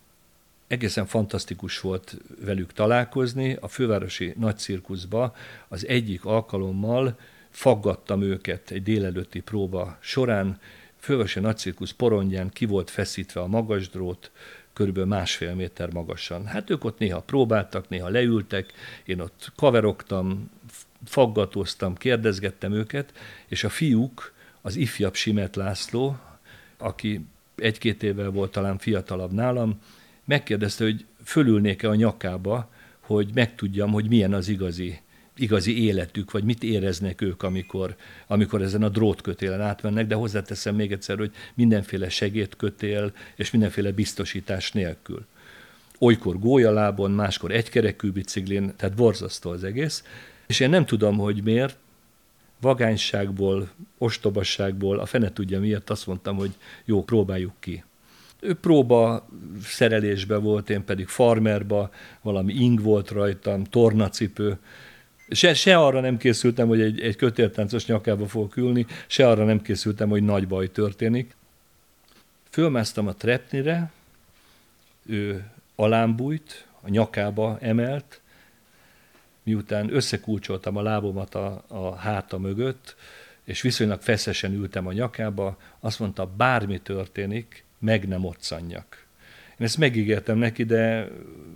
Egészen 0.66 1.06
fantasztikus 1.06 1.80
volt 1.80 2.16
velük 2.44 2.72
találkozni. 2.72 3.56
A 3.60 3.68
fővárosi 3.68 4.34
nagycirkuszba 4.38 5.34
az 5.68 5.86
egyik 5.86 6.24
alkalommal 6.24 7.18
faggattam 7.50 8.22
őket 8.22 8.70
egy 8.70 8.82
délelőtti 8.82 9.40
próba 9.40 9.98
során, 10.00 10.60
fővárosi 10.98 11.40
nagycirkusz 11.40 11.92
porondján 11.92 12.50
ki 12.50 12.66
volt 12.66 12.90
feszítve 12.90 13.40
a 13.40 13.46
magas 13.46 13.88
drót, 13.88 14.30
körülbelül 14.72 15.08
másfél 15.08 15.54
méter 15.54 15.92
magasan. 15.92 16.46
Hát 16.46 16.70
ők 16.70 16.84
ott 16.84 16.98
néha 16.98 17.20
próbáltak, 17.20 17.88
néha 17.88 18.08
leültek, 18.08 18.72
én 19.04 19.20
ott 19.20 19.52
kaverogtam, 19.56 20.50
faggatóztam, 21.04 21.94
kérdezgettem 21.94 22.72
őket, 22.72 23.12
és 23.46 23.64
a 23.64 23.68
fiúk, 23.68 24.32
az 24.60 24.76
ifjabb 24.76 25.14
Simet 25.14 25.56
László, 25.56 26.18
aki 26.76 27.26
egy-két 27.56 28.02
évvel 28.02 28.30
volt 28.30 28.52
talán 28.52 28.78
fiatalabb 28.78 29.32
nálam, 29.32 29.80
megkérdezte, 30.24 30.84
hogy 30.84 31.04
fölülnék-e 31.24 31.88
a 31.88 31.94
nyakába, 31.94 32.70
hogy 33.00 33.30
megtudjam, 33.34 33.92
hogy 33.92 34.08
milyen 34.08 34.34
az 34.34 34.48
igazi, 34.48 35.00
igazi 35.36 35.84
életük, 35.84 36.30
vagy 36.30 36.44
mit 36.44 36.62
éreznek 36.62 37.20
ők, 37.20 37.42
amikor, 37.42 37.96
amikor 38.26 38.62
ezen 38.62 38.82
a 38.82 38.88
drótkötélen 38.88 39.60
átmennek, 39.60 40.06
de 40.06 40.14
hozzáteszem 40.14 40.74
még 40.74 40.92
egyszer, 40.92 41.18
hogy 41.18 41.32
mindenféle 41.54 42.08
segédkötél 42.08 43.12
és 43.36 43.50
mindenféle 43.50 43.92
biztosítás 43.92 44.72
nélkül. 44.72 45.26
Olykor 45.98 46.38
gólyalábon, 46.38 47.10
máskor 47.10 47.50
egykerekű 47.50 48.10
biciklin, 48.10 48.72
tehát 48.76 48.94
borzasztó 48.94 49.50
az 49.50 49.64
egész, 49.64 50.04
és 50.48 50.60
én 50.60 50.70
nem 50.70 50.84
tudom, 50.84 51.18
hogy 51.18 51.42
miért, 51.42 51.76
vagányságból, 52.60 53.68
ostobasságból, 53.98 54.98
a 54.98 55.06
fene 55.06 55.32
tudja 55.32 55.60
miért, 55.60 55.90
azt 55.90 56.06
mondtam, 56.06 56.36
hogy 56.36 56.54
jó, 56.84 57.04
próbáljuk 57.04 57.52
ki. 57.58 57.84
Ő 58.40 58.54
próba 58.54 59.28
szerelésbe 59.62 60.36
volt, 60.36 60.70
én 60.70 60.84
pedig 60.84 61.06
farmerba, 61.06 61.90
valami 62.22 62.54
ing 62.54 62.82
volt 62.82 63.10
rajtam, 63.10 63.64
tornacipő. 63.64 64.58
Se, 65.30 65.54
se 65.54 65.76
arra 65.76 66.00
nem 66.00 66.16
készültem, 66.16 66.68
hogy 66.68 66.80
egy, 66.80 67.00
egy 67.00 67.16
kötéltáncos 67.16 67.86
nyakába 67.86 68.26
fogok 68.26 68.56
ülni, 68.56 68.86
se 69.06 69.28
arra 69.28 69.44
nem 69.44 69.62
készültem, 69.62 70.08
hogy 70.08 70.22
nagy 70.22 70.48
baj 70.48 70.70
történik. 70.70 71.36
Fölmásztam 72.50 73.06
a 73.06 73.14
trepnire, 73.14 73.92
ő 75.06 75.50
alámbújt, 75.74 76.66
a 76.80 76.88
nyakába 76.88 77.58
emelt, 77.60 78.20
miután 79.48 79.94
összekulcsoltam 79.94 80.76
a 80.76 80.82
lábomat 80.82 81.34
a, 81.34 81.64
a 81.68 81.94
háta 81.94 82.38
mögött, 82.38 82.96
és 83.44 83.60
viszonylag 83.60 84.00
feszesen 84.00 84.52
ültem 84.52 84.86
a 84.86 84.92
nyakába, 84.92 85.56
azt 85.80 85.98
mondta, 85.98 86.30
bármi 86.36 86.78
történik, 86.78 87.64
meg 87.78 88.08
nem 88.08 88.20
moccanjak. 88.20 89.06
Én 89.58 89.66
ezt 89.66 89.78
megígértem 89.78 90.38
neki, 90.38 90.64
de 90.64 91.08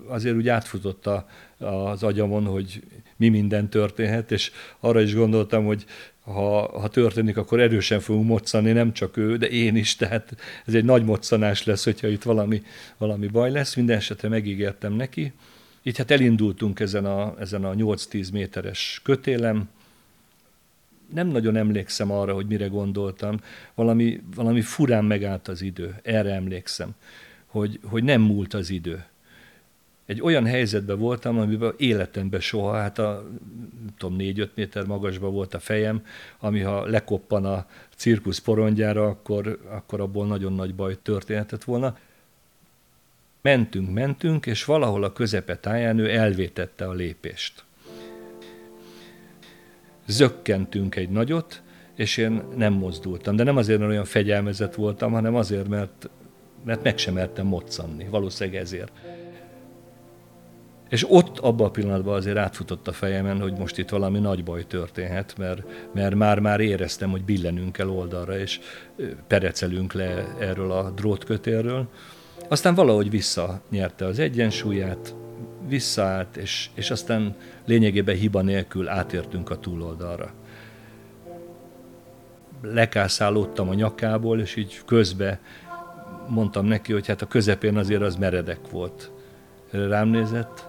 azért 0.06 0.36
úgy 0.36 0.48
átfutott 0.48 1.06
a, 1.06 1.26
az 1.58 2.02
agyamon, 2.02 2.44
hogy 2.44 2.82
mi 3.16 3.28
minden 3.28 3.68
történhet, 3.68 4.32
és 4.32 4.50
arra 4.80 5.00
is 5.00 5.14
gondoltam, 5.14 5.64
hogy 5.64 5.84
ha, 6.24 6.80
ha 6.80 6.88
történik, 6.88 7.36
akkor 7.36 7.60
erősen 7.60 8.00
fogunk 8.00 8.26
moccani, 8.26 8.72
nem 8.72 8.92
csak 8.92 9.16
ő, 9.16 9.36
de 9.36 9.48
én 9.48 9.76
is, 9.76 9.96
tehát 9.96 10.36
ez 10.66 10.74
egy 10.74 10.84
nagy 10.84 11.04
moccanás 11.04 11.64
lesz, 11.64 11.84
hogyha 11.84 12.08
itt 12.08 12.22
valami, 12.22 12.62
valami 12.98 13.26
baj 13.26 13.50
lesz. 13.50 13.74
Minden 13.74 13.96
esetre 13.96 14.28
megígértem 14.28 14.92
neki, 14.92 15.32
így 15.82 15.96
hát 15.96 16.10
elindultunk 16.10 16.80
ezen 16.80 17.04
a, 17.04 17.34
ezen 17.38 17.64
a 17.64 17.72
8-10 17.72 18.32
méteres 18.32 19.00
kötélem, 19.04 19.68
nem 21.12 21.28
nagyon 21.28 21.56
emlékszem 21.56 22.10
arra, 22.10 22.34
hogy 22.34 22.46
mire 22.46 22.66
gondoltam. 22.66 23.40
Valami, 23.74 24.20
valami 24.34 24.60
furán 24.60 25.04
megállt 25.04 25.48
az 25.48 25.62
idő, 25.62 26.00
erre 26.02 26.34
emlékszem, 26.34 26.90
hogy, 27.46 27.80
hogy 27.84 28.04
nem 28.04 28.20
múlt 28.20 28.54
az 28.54 28.70
idő. 28.70 29.04
Egy 30.06 30.20
olyan 30.20 30.46
helyzetben 30.46 30.98
voltam, 30.98 31.38
amiben 31.38 31.72
életemben 31.76 32.40
soha, 32.40 32.74
hát 32.74 32.98
a 32.98 33.28
tudom, 33.98 34.16
4-5 34.18 34.48
méter 34.54 34.84
magasban 34.84 35.32
volt 35.32 35.54
a 35.54 35.58
fejem, 35.58 36.04
ami 36.38 36.60
ha 36.60 36.86
lekoppan 36.86 37.44
a 37.44 37.66
cirkusz 37.96 38.38
porondjára, 38.38 39.06
akkor, 39.06 39.58
akkor 39.68 40.00
abból 40.00 40.26
nagyon 40.26 40.52
nagy 40.52 40.74
baj 40.74 40.96
történhetett 41.02 41.64
volna. 41.64 41.96
Mentünk, 43.42 43.92
mentünk, 43.92 44.46
és 44.46 44.64
valahol 44.64 45.04
a 45.04 45.12
közepe 45.12 45.56
táján 45.56 45.98
ő 45.98 46.10
elvétette 46.10 46.88
a 46.88 46.92
lépést. 46.92 47.64
Zökkentünk 50.06 50.96
egy 50.96 51.08
nagyot, 51.08 51.62
és 51.94 52.16
én 52.16 52.42
nem 52.56 52.72
mozdultam. 52.72 53.36
De 53.36 53.42
nem 53.42 53.56
azért, 53.56 53.78
mert 53.78 53.90
olyan 53.90 54.04
fegyelmezett 54.04 54.74
voltam, 54.74 55.12
hanem 55.12 55.34
azért, 55.34 55.68
mert, 55.68 56.10
mert 56.64 56.82
meg 56.82 56.98
sem 56.98 57.14
mertem 57.14 57.46
moccanni. 57.46 58.06
Valószínűleg 58.10 58.60
ezért. 58.60 58.92
És 60.88 61.04
ott 61.10 61.38
abban 61.38 61.66
a 61.66 61.70
pillanatban 61.70 62.14
azért 62.14 62.36
átfutott 62.36 62.88
a 62.88 62.92
fejemen, 62.92 63.40
hogy 63.40 63.52
most 63.52 63.78
itt 63.78 63.88
valami 63.88 64.18
nagy 64.18 64.44
baj 64.44 64.66
történhet, 64.66 65.34
mert, 65.38 65.62
mert 65.94 66.14
már-már 66.14 66.60
éreztem, 66.60 67.10
hogy 67.10 67.24
billenünk 67.24 67.78
el 67.78 67.90
oldalra, 67.90 68.38
és 68.38 68.60
perecelünk 69.26 69.92
le 69.92 70.36
erről 70.38 70.72
a 70.72 70.90
drótkötélről. 70.90 71.88
Aztán 72.52 72.74
valahogy 72.74 73.10
visszanyerte 73.10 74.04
az 74.04 74.18
egyensúlyát, 74.18 75.14
visszaállt, 75.68 76.36
és, 76.36 76.70
és 76.74 76.90
aztán 76.90 77.36
lényegében 77.64 78.16
hiba 78.16 78.42
nélkül 78.42 78.88
átértünk 78.88 79.50
a 79.50 79.58
túloldalra. 79.58 80.32
Lekászálódtam 82.62 83.68
a 83.68 83.74
nyakából, 83.74 84.40
és 84.40 84.56
így 84.56 84.80
közbe 84.86 85.40
mondtam 86.28 86.66
neki, 86.66 86.92
hogy 86.92 87.06
hát 87.06 87.22
a 87.22 87.26
közepén 87.26 87.76
azért 87.76 88.02
az 88.02 88.16
meredek 88.16 88.70
volt. 88.70 89.10
Rám 89.70 90.08
nézett, 90.08 90.68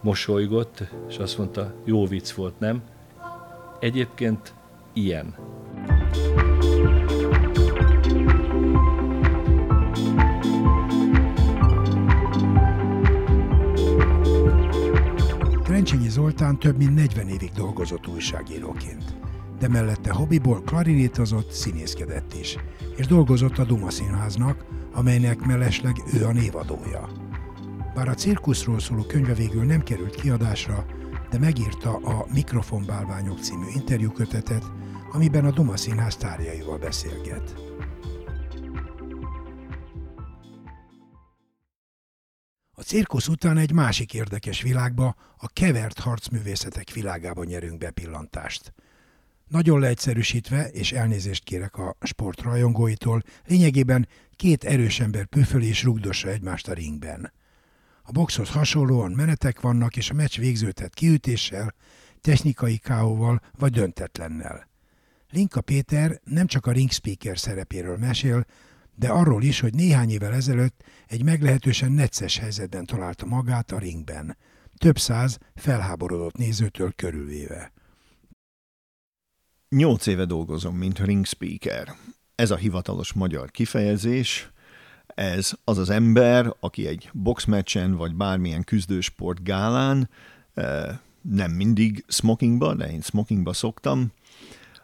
mosolygott, 0.00 0.82
és 1.08 1.16
azt 1.18 1.38
mondta, 1.38 1.74
jó 1.84 2.06
vicc 2.06 2.30
volt, 2.30 2.58
nem? 2.58 2.82
Egyébként 3.80 4.54
ilyen. 4.92 5.34
Rencsényi 15.86 16.10
Zoltán 16.10 16.58
több 16.58 16.76
mint 16.76 16.94
40 16.94 17.28
évig 17.28 17.50
dolgozott 17.54 18.06
újságíróként, 18.06 19.16
de 19.58 19.68
mellette 19.68 20.12
hobbiból 20.12 20.62
klarinétozott, 20.62 21.50
színészkedett 21.50 22.34
is, 22.34 22.56
és 22.96 23.06
dolgozott 23.06 23.58
a 23.58 23.64
Duma 23.64 23.90
Színháznak, 23.90 24.64
amelynek 24.92 25.44
mellesleg 25.44 25.96
ő 26.14 26.24
a 26.24 26.32
névadója. 26.32 27.08
Bár 27.94 28.08
a 28.08 28.14
cirkuszról 28.14 28.78
szóló 28.78 29.02
könyve 29.02 29.34
végül 29.34 29.64
nem 29.64 29.82
került 29.82 30.14
kiadásra, 30.14 30.86
de 31.30 31.38
megírta 31.38 31.96
a 31.96 32.26
Mikrofonbálványok 32.34 33.38
című 33.38 33.66
interjúkötetet, 33.74 34.64
amiben 35.12 35.44
a 35.44 35.50
Duma 35.50 35.76
Színház 35.76 36.16
tárjaival 36.16 36.78
beszélget. 36.78 37.54
Cirkusz 42.86 43.28
után 43.28 43.58
egy 43.58 43.72
másik 43.72 44.14
érdekes 44.14 44.62
világba, 44.62 45.14
a 45.36 45.48
kevert 45.48 45.98
harcművészetek 45.98 46.90
világába 46.90 47.44
nyerünk 47.44 47.78
bepillantást. 47.78 48.72
Nagyon 49.48 49.80
leegyszerűsítve, 49.80 50.68
és 50.68 50.92
elnézést 50.92 51.44
kérek 51.44 51.76
a 51.76 51.96
sportrajongóitól, 52.00 53.22
lényegében 53.46 54.08
két 54.36 54.64
erős 54.64 55.00
ember 55.00 55.24
püföli 55.24 55.66
és 55.66 55.82
rugdossa 55.82 56.28
egymást 56.28 56.68
a 56.68 56.72
ringben. 56.72 57.32
A 58.02 58.12
boxhoz 58.12 58.50
hasonlóan 58.50 59.12
menetek 59.12 59.60
vannak, 59.60 59.96
és 59.96 60.10
a 60.10 60.14
meccs 60.14 60.38
végződhet 60.38 60.94
kiütéssel, 60.94 61.74
technikai 62.20 62.76
káóval 62.78 63.40
vagy 63.58 63.72
döntetlennel. 63.72 64.68
Linka 65.30 65.60
Péter 65.60 66.20
nem 66.24 66.46
csak 66.46 66.66
a 66.66 66.72
ring 66.72 66.90
speaker 66.90 67.38
szerepéről 67.38 67.96
mesél, 67.96 68.46
de 68.96 69.08
arról 69.08 69.42
is, 69.42 69.60
hogy 69.60 69.74
néhány 69.74 70.10
évvel 70.10 70.32
ezelőtt 70.32 70.82
egy 71.06 71.24
meglehetősen 71.24 71.92
necces 71.92 72.38
helyzetben 72.38 72.86
találta 72.86 73.26
magát 73.26 73.72
a 73.72 73.78
ringben, 73.78 74.36
több 74.78 74.98
száz 74.98 75.38
felháborodott 75.54 76.36
nézőtől 76.36 76.92
körülvéve. 76.92 77.72
Nyolc 79.68 80.06
éve 80.06 80.24
dolgozom, 80.24 80.76
mint 80.76 80.98
ring 80.98 81.26
speaker. 81.26 81.94
Ez 82.34 82.50
a 82.50 82.56
hivatalos 82.56 83.12
magyar 83.12 83.50
kifejezés, 83.50 84.50
ez 85.06 85.52
az 85.64 85.78
az 85.78 85.90
ember, 85.90 86.54
aki 86.60 86.86
egy 86.86 87.10
boxmeccsen 87.12 87.94
vagy 87.94 88.14
bármilyen 88.14 88.64
küzdősport 88.64 89.42
gálán, 89.42 90.10
nem 91.20 91.50
mindig 91.50 92.04
smokingba, 92.08 92.74
de 92.74 92.90
én 92.90 93.00
smokingba 93.00 93.52
szoktam, 93.52 94.12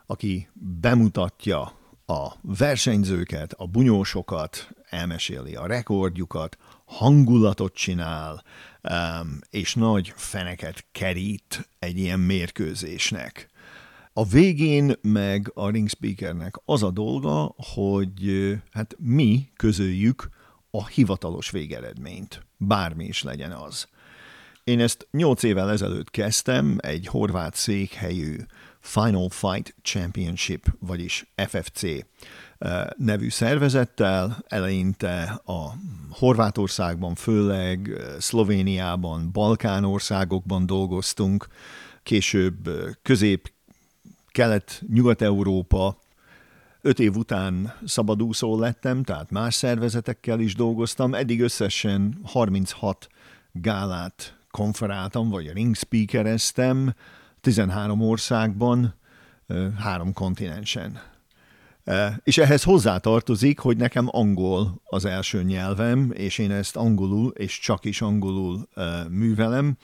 aki 0.06 0.48
bemutatja 0.54 1.72
a 2.12 2.36
versenyzőket, 2.40 3.52
a 3.52 3.66
bunyósokat, 3.66 4.68
elmeséli 4.88 5.54
a 5.54 5.66
rekordjukat, 5.66 6.56
hangulatot 6.84 7.74
csinál, 7.74 8.44
és 9.50 9.74
nagy 9.74 10.12
feneket 10.16 10.84
kerít 10.92 11.68
egy 11.78 11.98
ilyen 11.98 12.20
mérkőzésnek. 12.20 13.48
A 14.12 14.24
végén 14.24 14.92
meg 15.02 15.50
a 15.54 15.70
ring 15.70 15.88
speakernek 15.88 16.54
az 16.64 16.82
a 16.82 16.90
dolga, 16.90 17.54
hogy 17.56 18.52
hát 18.70 18.96
mi 18.98 19.48
közöljük 19.56 20.28
a 20.70 20.86
hivatalos 20.86 21.50
végeredményt, 21.50 22.46
bármi 22.56 23.04
is 23.04 23.22
legyen 23.22 23.52
az. 23.52 23.86
Én 24.64 24.80
ezt 24.80 25.08
nyolc 25.10 25.42
évvel 25.42 25.70
ezelőtt 25.70 26.10
kezdtem 26.10 26.78
egy 26.80 27.06
horvát 27.06 27.54
székhelyű 27.54 28.36
Final 28.82 29.28
Fight 29.28 29.74
Championship, 29.82 30.66
vagyis 30.78 31.26
FFC 31.36 31.82
nevű 32.96 33.28
szervezettel, 33.28 34.44
eleinte 34.48 35.40
a 35.44 35.72
Horvátországban, 36.10 37.14
főleg 37.14 37.90
Szlovéniában, 38.18 39.30
Balkán 39.32 39.84
országokban 39.84 40.66
dolgoztunk, 40.66 41.46
később 42.02 42.70
közép, 43.02 43.52
kelet, 44.30 44.82
nyugat-európa, 44.88 46.00
Öt 46.84 46.98
év 46.98 47.16
után 47.16 47.74
szabadúszó 47.84 48.58
lettem, 48.58 49.02
tehát 49.02 49.30
más 49.30 49.54
szervezetekkel 49.54 50.40
is 50.40 50.54
dolgoztam, 50.54 51.14
eddig 51.14 51.40
összesen 51.40 52.18
36 52.24 53.08
gálát 53.52 54.36
konferáltam, 54.50 55.28
vagy 55.28 55.52
ring 55.52 55.74
speakereztem, 55.76 56.94
13 57.42 58.00
országban, 58.00 58.94
három 59.78 60.12
kontinensen. 60.12 61.00
És 62.22 62.38
ehhez 62.38 62.62
hozzátartozik, 62.62 63.58
hogy 63.58 63.76
nekem 63.76 64.08
angol 64.10 64.80
az 64.84 65.04
első 65.04 65.42
nyelvem, 65.42 66.10
és 66.14 66.38
én 66.38 66.50
ezt 66.50 66.76
angolul, 66.76 67.30
és 67.30 67.58
csak 67.58 67.84
is 67.84 68.00
angolul 68.00 68.68
művelem, 69.08 69.76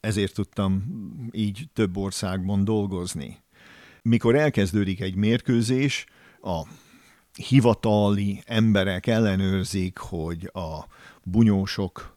ezért 0.00 0.34
tudtam 0.34 0.84
így 1.32 1.68
több 1.72 1.96
országban 1.96 2.64
dolgozni. 2.64 3.38
Mikor 4.02 4.34
elkezdődik 4.34 5.00
egy 5.00 5.14
mérkőzés, 5.14 6.06
a 6.42 6.62
hivatali 7.34 8.42
emberek 8.46 9.06
ellenőrzik, 9.06 9.98
hogy 9.98 10.50
a 10.52 10.86
bunyósok 11.22 12.16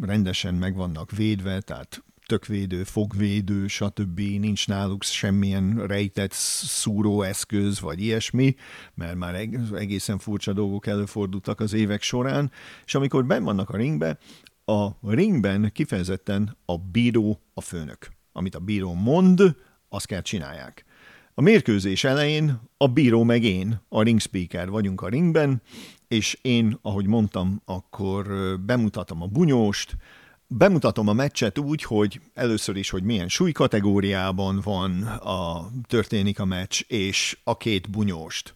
rendesen 0.00 0.54
meg 0.54 0.74
vannak 0.74 1.10
védve, 1.10 1.60
tehát 1.60 2.02
tökvédő, 2.28 2.84
fogvédő, 2.84 3.66
stb. 3.66 4.18
Nincs 4.18 4.68
náluk 4.68 5.02
semmilyen 5.02 5.86
rejtett 5.86 6.32
szúróeszköz, 6.32 7.80
vagy 7.80 8.02
ilyesmi, 8.02 8.54
mert 8.94 9.14
már 9.14 9.34
egészen 9.74 10.18
furcsa 10.18 10.52
dolgok 10.52 10.86
előfordultak 10.86 11.60
az 11.60 11.72
évek 11.72 12.02
során, 12.02 12.50
és 12.84 12.94
amikor 12.94 13.26
ben 13.26 13.44
vannak 13.44 13.70
a 13.70 13.76
ringbe, 13.76 14.18
a 14.64 15.10
ringben 15.10 15.70
kifejezetten 15.72 16.56
a 16.64 16.78
bíró 16.78 17.40
a 17.54 17.60
főnök. 17.60 18.08
Amit 18.32 18.54
a 18.54 18.60
bíró 18.60 18.94
mond, 18.94 19.56
azt 19.88 20.06
kell 20.06 20.22
csinálják. 20.22 20.84
A 21.34 21.40
mérkőzés 21.40 22.04
elején 22.04 22.60
a 22.76 22.86
bíró 22.86 23.22
meg 23.22 23.42
én, 23.42 23.80
a 23.88 24.02
ring 24.02 24.20
speaker 24.20 24.68
vagyunk 24.70 25.00
a 25.00 25.08
ringben, 25.08 25.62
és 26.08 26.38
én, 26.42 26.78
ahogy 26.82 27.06
mondtam, 27.06 27.62
akkor 27.64 28.26
bemutatom 28.60 29.22
a 29.22 29.26
bunyóst, 29.26 29.96
Bemutatom 30.50 31.08
a 31.08 31.12
meccset 31.12 31.58
úgy, 31.58 31.82
hogy 31.82 32.20
először 32.34 32.76
is, 32.76 32.90
hogy 32.90 33.02
milyen 33.02 33.28
súlykategóriában 33.28 34.60
van 34.60 35.02
a, 35.02 35.70
történik 35.88 36.40
a 36.40 36.44
meccs, 36.44 36.80
és 36.86 37.38
a 37.44 37.56
két 37.56 37.90
bunyóst. 37.90 38.54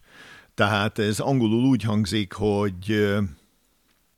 Tehát 0.55 0.99
ez 0.99 1.19
angolul 1.19 1.63
úgy 1.63 1.83
hangzik, 1.83 2.33
hogy 2.33 3.07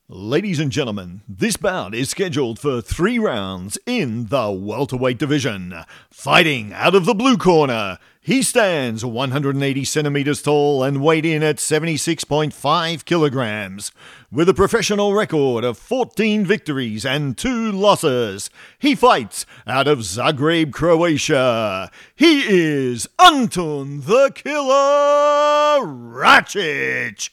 Ladies 0.07 0.59
and 0.59 0.71
gentlemen, 0.71 1.23
this 1.39 1.57
bout 1.57 1.95
is 1.95 2.07
scheduled 2.07 2.59
for 2.59 2.81
three 2.81 3.17
rounds 3.17 3.79
in 3.85 4.27
the 4.29 4.51
welterweight 4.51 5.17
division. 5.17 5.73
Fighting 6.09 6.71
out 6.71 6.93
of 6.93 7.05
the 7.05 7.15
blue 7.15 7.37
corner, 7.37 7.99
he 8.25 8.41
stands 8.41 9.05
180 9.05 9.85
centimeters 9.85 10.41
tall 10.41 10.83
and 10.83 11.03
weighed 11.03 11.25
in 11.25 11.43
at 11.43 11.57
76.5 11.57 13.05
kilograms. 13.05 13.91
With 14.31 14.49
a 14.49 14.53
professional 14.53 15.13
record 15.13 15.63
of 15.63 15.77
14 15.77 16.45
victories 16.45 17.05
and 17.05 17.37
2 17.37 17.71
losses, 17.71 18.49
he 18.79 18.95
fights 18.95 19.45
out 19.67 19.87
of 19.87 19.99
Zagreb, 19.99 20.71
Croatia. 20.71 21.91
He 22.15 22.41
is 22.41 23.07
Anton 23.17 24.01
the 24.01 24.31
Killer 24.33 25.85
Ratchich! 25.85 27.31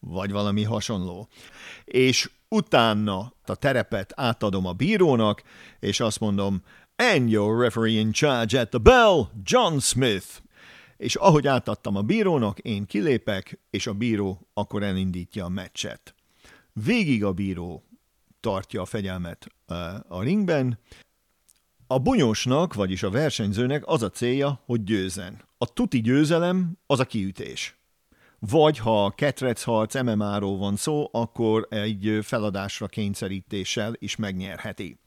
Vagy 0.00 0.30
valami 0.30 0.62
hasonló. 0.64 1.28
és 1.84 2.30
utána 2.48 3.32
a 3.46 3.54
terepet 3.54 4.12
átadom 4.16 4.66
a 4.66 4.72
bírónak, 4.72 5.42
és 5.80 6.00
azt 6.00 6.20
mondom, 6.20 6.62
and 6.98 7.30
your 7.30 7.56
referee 7.56 7.98
in 7.98 8.12
charge 8.12 8.54
at 8.54 8.70
the 8.70 8.78
bell, 8.78 9.30
John 9.44 9.78
Smith. 9.78 10.26
És 10.96 11.14
ahogy 11.14 11.46
átadtam 11.46 11.96
a 11.96 12.02
bírónak, 12.02 12.58
én 12.58 12.86
kilépek, 12.86 13.58
és 13.70 13.86
a 13.86 13.92
bíró 13.92 14.48
akkor 14.54 14.82
elindítja 14.82 15.44
a 15.44 15.48
meccset. 15.48 16.14
Végig 16.72 17.24
a 17.24 17.32
bíró 17.32 17.84
tartja 18.40 18.80
a 18.80 18.84
fegyelmet 18.84 19.46
a 20.08 20.22
ringben. 20.22 20.78
A 21.86 21.98
bunyósnak, 21.98 22.74
vagyis 22.74 23.02
a 23.02 23.10
versenyzőnek 23.10 23.82
az 23.86 24.02
a 24.02 24.10
célja, 24.10 24.62
hogy 24.64 24.84
győzen. 24.84 25.42
A 25.58 25.72
tuti 25.72 26.00
győzelem 26.00 26.78
az 26.86 27.00
a 27.00 27.04
kiütés 27.04 27.78
vagy 28.38 28.78
ha 28.78 29.10
ketrecharc 29.10 29.94
MMA-ról 30.02 30.58
van 30.58 30.76
szó, 30.76 31.08
akkor 31.12 31.66
egy 31.70 32.18
feladásra 32.22 32.86
kényszerítéssel 32.86 33.92
is 33.98 34.16
megnyerheti. 34.16 34.98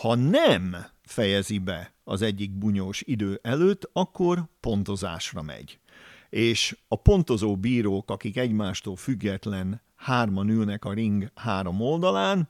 Ha 0.00 0.14
nem 0.14 0.76
fejezi 1.06 1.58
be 1.58 1.94
az 2.04 2.22
egyik 2.22 2.52
bunyós 2.58 3.02
idő 3.02 3.38
előtt, 3.42 3.90
akkor 3.92 4.44
pontozásra 4.60 5.42
megy. 5.42 5.80
És 6.28 6.76
a 6.88 6.96
pontozó 6.96 7.56
bírók, 7.56 8.10
akik 8.10 8.36
egymástól 8.36 8.96
független 8.96 9.82
hárman 9.94 10.48
ülnek 10.48 10.84
a 10.84 10.92
ring 10.92 11.30
három 11.34 11.80
oldalán, 11.80 12.48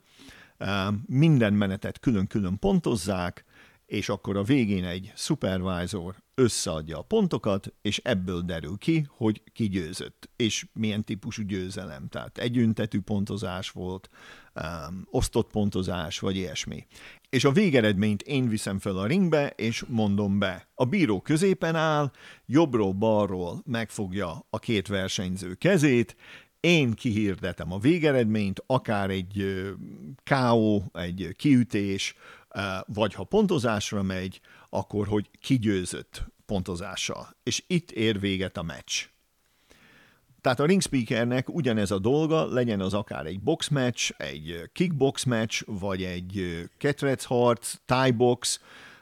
eh, 0.57 0.87
minden 1.07 1.53
menetet 1.53 1.99
külön-külön 1.99 2.59
pontozzák, 2.59 3.45
és 3.87 4.09
akkor 4.09 4.37
a 4.37 4.43
végén 4.43 4.85
egy 4.85 5.13
supervisor 5.17 6.15
összeadja 6.39 6.99
a 6.99 7.03
pontokat, 7.03 7.73
és 7.83 8.01
ebből 8.05 8.41
derül 8.41 8.77
ki, 8.79 9.07
hogy 9.09 9.43
ki 9.53 9.69
győzött, 9.69 10.29
és 10.37 10.67
milyen 10.73 11.05
típusú 11.05 11.43
győzelem. 11.43 12.09
Tehát 12.09 12.39
együntetű 12.39 13.01
pontozás 13.01 13.71
volt, 13.71 14.09
um, 14.55 15.07
osztott 15.11 15.51
pontozás, 15.51 16.19
vagy 16.19 16.37
ilyesmi. 16.37 16.87
És 17.29 17.45
a 17.45 17.53
végeredményt 17.53 18.23
én 18.23 18.49
viszem 18.49 18.79
fel 18.79 18.97
a 18.97 19.07
ringbe, 19.07 19.49
és 19.49 19.85
mondom 19.89 20.39
be. 20.39 20.69
A 20.75 20.85
bíró 20.85 21.21
középen 21.21 21.75
áll, 21.75 22.11
jobbról-balról 22.47 23.63
megfogja 23.65 24.47
a 24.51 24.59
két 24.59 24.87
versenyző 24.87 25.55
kezét, 25.55 26.17
én 26.61 26.93
kihirdetem 26.93 27.73
a 27.73 27.79
végeredményt, 27.79 28.63
akár 28.67 29.11
egy 29.11 29.63
KO, 30.25 30.83
egy 30.93 31.35
kiütés, 31.37 32.15
vagy 32.87 33.15
ha 33.15 33.25
pontozásra 33.25 34.03
megy, 34.03 34.41
akkor 34.77 35.07
hogy 35.07 35.31
kigyőzött 35.41 36.25
pontozással. 36.47 37.37
És 37.43 37.65
itt 37.67 37.91
ér 37.91 38.21
véget 38.21 38.57
a 38.57 38.63
meccs. 38.63 39.05
Tehát 40.41 40.61
a 40.61 40.65
ring 40.65 40.83
speakernek 40.83 41.49
ugyanez 41.49 41.91
a 41.91 41.99
dolga, 41.99 42.47
legyen 42.47 42.81
az 42.81 42.95
akár 42.95 43.27
egy 43.27 43.41
box 43.41 43.69
match, 43.69 44.13
egy 44.17 44.71
kickbox 44.73 45.25
match, 45.25 45.63
vagy 45.67 46.03
egy 46.03 46.65
ketrecharc, 46.79 47.75
tie 47.85 48.11
box, 48.11 48.61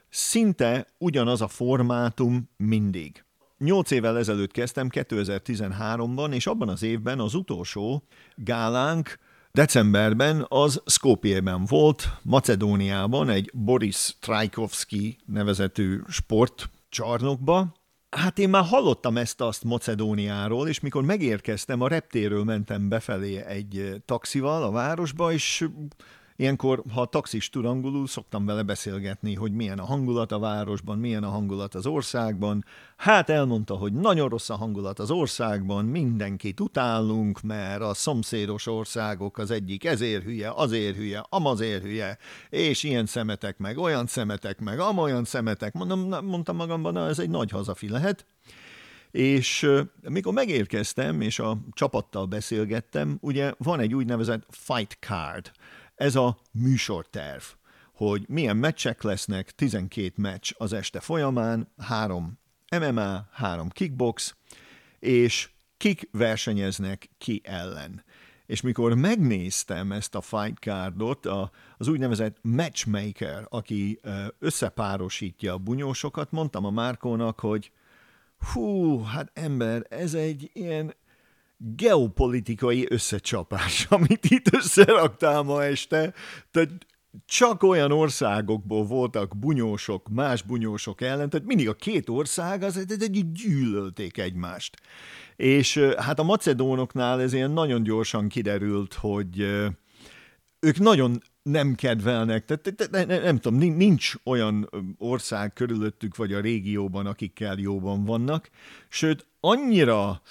szinte 0.09 0.87
ugyanaz 0.99 1.41
a 1.41 1.49
formátum 1.49 2.49
mindig. 2.57 3.25
Nyolc 3.59 3.91
évvel 3.91 4.19
ezelőtt 4.19 4.53
kezdtem, 4.53 4.89
2013-ban, 4.91 6.33
és 6.35 6.47
abban 6.47 6.69
az 6.69 6.83
évben 6.83 7.21
az 7.21 7.35
utolsó 7.35 8.03
gálánk 8.37 9.19
Decemberben 9.59 10.47
az 10.49 10.83
Skopjében 10.87 11.65
volt, 11.65 12.09
Macedóniában, 12.23 13.29
egy 13.29 13.51
Boris 13.53 14.17
Trajkovski 14.21 15.19
nevezetű 15.27 16.01
sportcsarnokba. 16.09 17.75
Hát 18.11 18.39
én 18.39 18.49
már 18.49 18.65
hallottam 18.65 19.17
ezt-azt 19.17 19.65
Macedóniáról, 19.65 20.69
és 20.69 20.81
mikor 20.81 21.05
megérkeztem, 21.05 21.81
a 21.81 21.89
reptéről 21.89 22.45
mentem 22.45 22.89
befelé 22.89 23.45
egy 23.45 24.03
taxival 24.05 24.63
a 24.63 24.71
városba, 24.71 25.33
és 25.33 25.69
Ilyenkor, 26.37 26.83
ha 26.93 27.01
a 27.01 27.07
taxis 27.07 27.49
tud 27.49 27.65
angolul, 27.65 28.07
szoktam 28.07 28.47
vele 28.47 28.63
beszélgetni, 28.63 29.35
hogy 29.35 29.53
milyen 29.53 29.79
a 29.79 29.85
hangulat 29.85 30.33
a 30.33 30.39
városban, 30.39 30.99
milyen 30.99 31.25
a 31.25 31.29
hangulat 31.29 31.75
az 31.75 31.87
országban. 31.87 32.65
Hát 32.97 33.31
elmondta, 33.31 33.75
hogy 33.75 33.93
nagyon 33.93 34.29
rossz 34.29 34.51
a 34.51 34.57
hangulat 34.57 34.99
az 34.99 35.11
országban, 35.11 35.85
mindenkit 35.85 36.61
utálunk, 36.61 37.41
mert 37.41 37.81
a 37.81 37.95
szomszédos 37.95 38.67
országok 38.67 39.39
az 39.39 39.51
egyik 39.51 39.85
ezért 39.85 40.23
hülye, 40.23 40.51
azért 40.51 40.97
hülye, 40.97 41.25
amazért 41.29 41.83
hülye, 41.83 42.19
és 42.49 42.83
ilyen 42.83 43.07
szemetek 43.07 43.59
meg, 43.59 43.79
olyan 43.79 44.07
szemetek 44.07 44.61
meg, 44.61 44.79
amolyan 44.79 45.25
szemetek. 45.25 45.73
Mondom, 45.73 46.25
mondtam 46.25 46.57
magamban, 46.57 46.93
na 46.93 47.09
ez 47.09 47.19
egy 47.19 47.31
nagy 47.31 47.51
hazafi 47.51 47.89
lehet. 47.89 48.27
És 49.11 49.71
mikor 50.09 50.33
megérkeztem, 50.33 51.21
és 51.21 51.39
a 51.39 51.59
csapattal 51.73 52.27
beszélgettem, 52.27 53.19
ugye 53.21 53.53
van 53.59 53.81
egy 53.81 53.95
úgynevezett 53.95 54.47
fight 54.51 54.97
card, 55.01 55.51
ez 55.95 56.15
a 56.15 56.39
műsorterv, 56.51 57.43
hogy 57.95 58.25
milyen 58.29 58.57
meccsek 58.57 59.03
lesznek, 59.03 59.51
12 59.51 60.13
meccs 60.17 60.53
az 60.57 60.73
este 60.73 61.01
folyamán, 61.01 61.73
három 61.79 62.39
MMA, 62.71 63.29
három 63.33 63.69
kickbox, 63.69 64.35
és 64.99 65.51
kik 65.77 66.09
versenyeznek 66.13 67.11
ki 67.19 67.41
ellen. 67.45 68.05
És 68.47 68.61
mikor 68.61 68.95
megnéztem 68.95 69.93
ezt 69.93 70.15
a 70.15 70.21
fight 70.21 70.59
cardot, 70.59 71.27
a, 71.27 71.51
az 71.77 71.89
úgynevezett 71.89 72.37
matchmaker, 72.43 73.47
aki 73.49 74.01
összepárosítja 74.39 75.53
a 75.53 75.59
bunyósokat, 75.59 76.31
mondtam 76.31 76.65
a 76.65 76.71
Márkónak, 76.71 77.41
hogy 77.41 77.73
hú, 78.53 79.01
hát 79.03 79.31
ember, 79.35 79.87
ez 79.89 80.15
egy 80.15 80.51
ilyen 80.53 80.95
geopolitikai 81.77 82.87
összecsapás, 82.89 83.87
amit 83.91 84.25
itt 84.25 84.55
összeraktál 84.55 85.43
ma 85.43 85.65
este. 85.65 86.15
Tehát 86.51 86.71
csak 87.27 87.63
olyan 87.63 87.93
országokból 87.93 88.85
voltak 88.85 89.39
bunyósok, 89.39 90.09
más 90.09 90.43
bunyósok 90.43 91.01
ellen, 91.01 91.31
tehát 91.31 91.47
mindig 91.47 91.69
a 91.69 91.75
két 91.75 92.09
ország 92.09 92.63
az 92.63 92.77
egy 92.77 93.33
gyűlölték 93.33 94.19
egymást. 94.19 94.77
És 95.37 95.79
hát 95.97 96.19
a 96.19 96.23
macedónoknál 96.23 97.21
ez 97.21 97.33
ilyen 97.33 97.51
nagyon 97.51 97.83
gyorsan 97.83 98.29
kiderült, 98.29 98.95
hogy 98.95 99.41
ők 100.61 100.79
nagyon 100.79 101.23
nem 101.43 101.75
kedvelnek, 101.75 102.45
tehát 102.45 102.91
nem, 102.91 103.23
nem 103.23 103.39
tudom, 103.39 103.59
nincs 103.59 104.13
olyan 104.25 104.71
ország 104.99 105.53
körülöttük, 105.53 106.17
vagy 106.17 106.33
a 106.33 106.41
régióban, 106.41 107.07
akikkel 107.07 107.59
jóban 107.59 108.05
vannak, 108.05 108.51
sőt, 108.89 109.27
annyira 109.41 110.23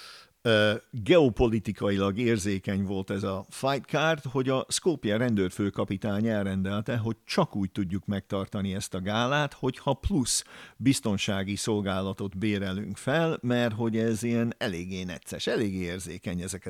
geopolitikailag 0.91 2.17
érzékeny 2.17 2.83
volt 2.83 3.09
ez 3.09 3.23
a 3.23 3.45
fight 3.49 3.85
card, 3.85 4.23
hogy 4.23 4.49
a 4.49 4.65
Skopje 4.69 5.17
rendőrfőkapitány 5.17 6.27
elrendelte, 6.27 6.97
hogy 6.97 7.15
csak 7.25 7.55
úgy 7.55 7.71
tudjuk 7.71 8.05
megtartani 8.05 8.73
ezt 8.73 8.93
a 8.93 9.01
gálát, 9.01 9.53
hogyha 9.53 9.93
plusz 9.93 10.43
biztonsági 10.77 11.55
szolgálatot 11.55 12.37
bérelünk 12.37 12.97
fel, 12.97 13.37
mert 13.41 13.73
hogy 13.73 13.97
ez 13.97 14.23
ilyen 14.23 14.53
eléggé 14.57 15.03
necces, 15.03 15.47
eléggé 15.47 15.81
érzékeny 15.81 16.41
ezek, 16.41 16.69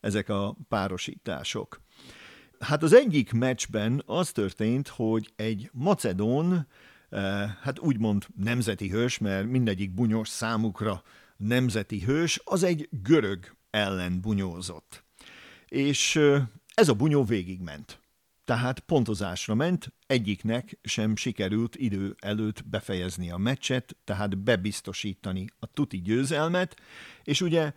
ezek 0.00 0.28
a 0.28 0.56
párosítások. 0.68 1.80
Hát 2.58 2.82
az 2.82 2.92
egyik 2.92 3.32
meccsben 3.32 4.02
az 4.06 4.30
történt, 4.30 4.88
hogy 4.88 5.32
egy 5.36 5.70
macedón, 5.72 6.66
hát 7.62 7.78
úgymond 7.78 8.26
nemzeti 8.36 8.88
hős, 8.88 9.18
mert 9.18 9.46
mindegyik 9.46 9.94
bunyos 9.94 10.28
számukra 10.28 11.02
nemzeti 11.36 12.00
hős, 12.00 12.40
az 12.44 12.62
egy 12.62 12.88
görög 12.90 13.56
ellen 13.70 14.20
bunyózott. 14.20 15.04
És 15.68 16.20
ez 16.74 16.88
a 16.88 16.94
bunyó 16.94 17.24
végigment. 17.24 17.98
Tehát 18.44 18.80
pontozásra 18.80 19.54
ment, 19.54 19.92
egyiknek 20.06 20.78
sem 20.82 21.16
sikerült 21.16 21.76
idő 21.76 22.16
előtt 22.18 22.64
befejezni 22.66 23.30
a 23.30 23.36
meccset, 23.36 23.96
tehát 24.04 24.38
bebiztosítani 24.38 25.46
a 25.58 25.66
tuti 25.66 26.02
győzelmet, 26.02 26.76
és 27.22 27.40
ugye 27.40 27.72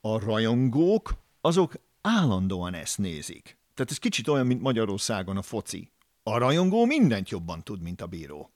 a 0.00 0.18
rajongók 0.18 1.14
azok 1.40 1.74
állandóan 2.00 2.74
ezt 2.74 2.98
nézik. 2.98 3.58
Tehát 3.74 3.90
ez 3.90 3.98
kicsit 3.98 4.28
olyan, 4.28 4.46
mint 4.46 4.62
Magyarországon 4.62 5.36
a 5.36 5.42
foci. 5.42 5.90
A 6.22 6.38
rajongó 6.38 6.84
mindent 6.84 7.30
jobban 7.30 7.62
tud, 7.62 7.82
mint 7.82 8.00
a 8.00 8.06
bíró 8.06 8.52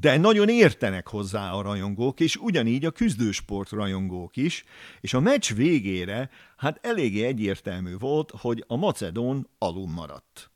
de 0.00 0.16
nagyon 0.16 0.48
értenek 0.48 1.08
hozzá 1.08 1.52
a 1.52 1.62
rajongók, 1.62 2.20
és 2.20 2.36
ugyanígy 2.36 2.84
a 2.84 2.90
küzdősport 2.90 3.70
rajongók 3.70 4.36
is, 4.36 4.64
és 5.00 5.14
a 5.14 5.20
meccs 5.20 5.54
végére 5.54 6.30
hát 6.56 6.86
eléggé 6.86 7.24
egyértelmű 7.24 7.96
volt, 7.96 8.30
hogy 8.30 8.64
a 8.66 8.76
Macedón 8.76 9.48
alul 9.58 9.88
maradt. 9.88 10.50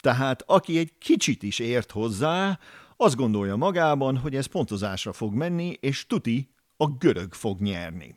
Tehát 0.00 0.42
aki 0.46 0.78
egy 0.78 0.92
kicsit 0.98 1.42
is 1.42 1.58
ért 1.58 1.90
hozzá, 1.90 2.58
azt 2.96 3.16
gondolja 3.16 3.56
magában, 3.56 4.16
hogy 4.16 4.34
ez 4.34 4.46
pontozásra 4.46 5.12
fog 5.12 5.34
menni, 5.34 5.76
és 5.80 6.06
tuti 6.06 6.54
a 6.76 6.86
görög 6.86 7.34
fog 7.34 7.60
nyerni. 7.60 8.16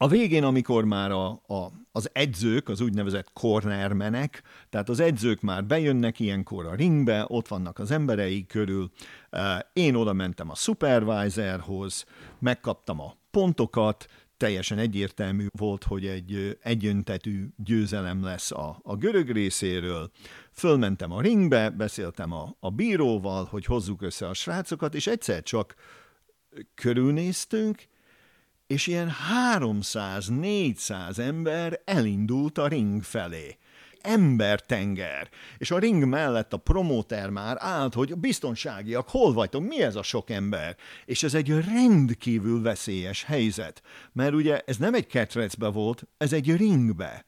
A 0.00 0.08
végén, 0.08 0.44
amikor 0.44 0.84
már 0.84 1.10
a, 1.10 1.28
a, 1.28 1.72
az 1.92 2.10
edzők, 2.12 2.68
az 2.68 2.80
úgynevezett 2.80 3.32
cornermenek, 3.32 4.42
tehát 4.70 4.88
az 4.88 5.00
edzők 5.00 5.40
már 5.40 5.64
bejönnek 5.64 6.20
ilyenkor 6.20 6.66
a 6.66 6.74
ringbe, 6.74 7.24
ott 7.28 7.48
vannak 7.48 7.78
az 7.78 7.90
emberei 7.90 8.46
körül, 8.46 8.90
eh, 9.30 9.58
én 9.72 9.94
oda 9.94 10.12
mentem 10.12 10.50
a 10.50 10.54
supervisorhoz, 10.54 12.04
megkaptam 12.38 13.00
a 13.00 13.16
pontokat, 13.30 14.06
teljesen 14.36 14.78
egyértelmű 14.78 15.46
volt, 15.50 15.84
hogy 15.84 16.06
egy 16.06 16.34
eh, 16.34 16.50
egyöntetű 16.62 17.48
győzelem 17.56 18.22
lesz 18.24 18.50
a, 18.50 18.78
a 18.82 18.96
görög 18.96 19.30
részéről. 19.30 20.10
Fölmentem 20.52 21.12
a 21.12 21.20
ringbe, 21.20 21.70
beszéltem 21.70 22.32
a, 22.32 22.56
a 22.60 22.70
bíróval, 22.70 23.44
hogy 23.44 23.64
hozzuk 23.64 24.02
össze 24.02 24.28
a 24.28 24.34
srácokat, 24.34 24.94
és 24.94 25.06
egyszer 25.06 25.42
csak 25.42 25.74
körülnéztünk, 26.74 27.88
és 28.68 28.86
ilyen 28.86 29.12
300-400 29.58 31.18
ember 31.18 31.80
elindult 31.84 32.58
a 32.58 32.68
ring 32.68 33.02
felé 33.02 33.58
embertenger. 34.00 35.28
És 35.58 35.70
a 35.70 35.78
ring 35.78 36.04
mellett 36.04 36.52
a 36.52 36.56
promóter 36.56 37.30
már 37.30 37.56
állt, 37.60 37.94
hogy 37.94 38.18
biztonságiak, 38.18 39.08
hol 39.08 39.32
vagytok, 39.32 39.62
mi 39.62 39.82
ez 39.82 39.96
a 39.96 40.02
sok 40.02 40.30
ember? 40.30 40.76
És 41.04 41.22
ez 41.22 41.34
egy 41.34 41.48
rendkívül 41.48 42.62
veszélyes 42.62 43.24
helyzet, 43.24 43.82
mert 44.12 44.34
ugye 44.34 44.62
ez 44.66 44.76
nem 44.76 44.94
egy 44.94 45.06
ketrecbe 45.06 45.68
volt, 45.68 46.08
ez 46.16 46.32
egy 46.32 46.56
ringbe. 46.56 47.24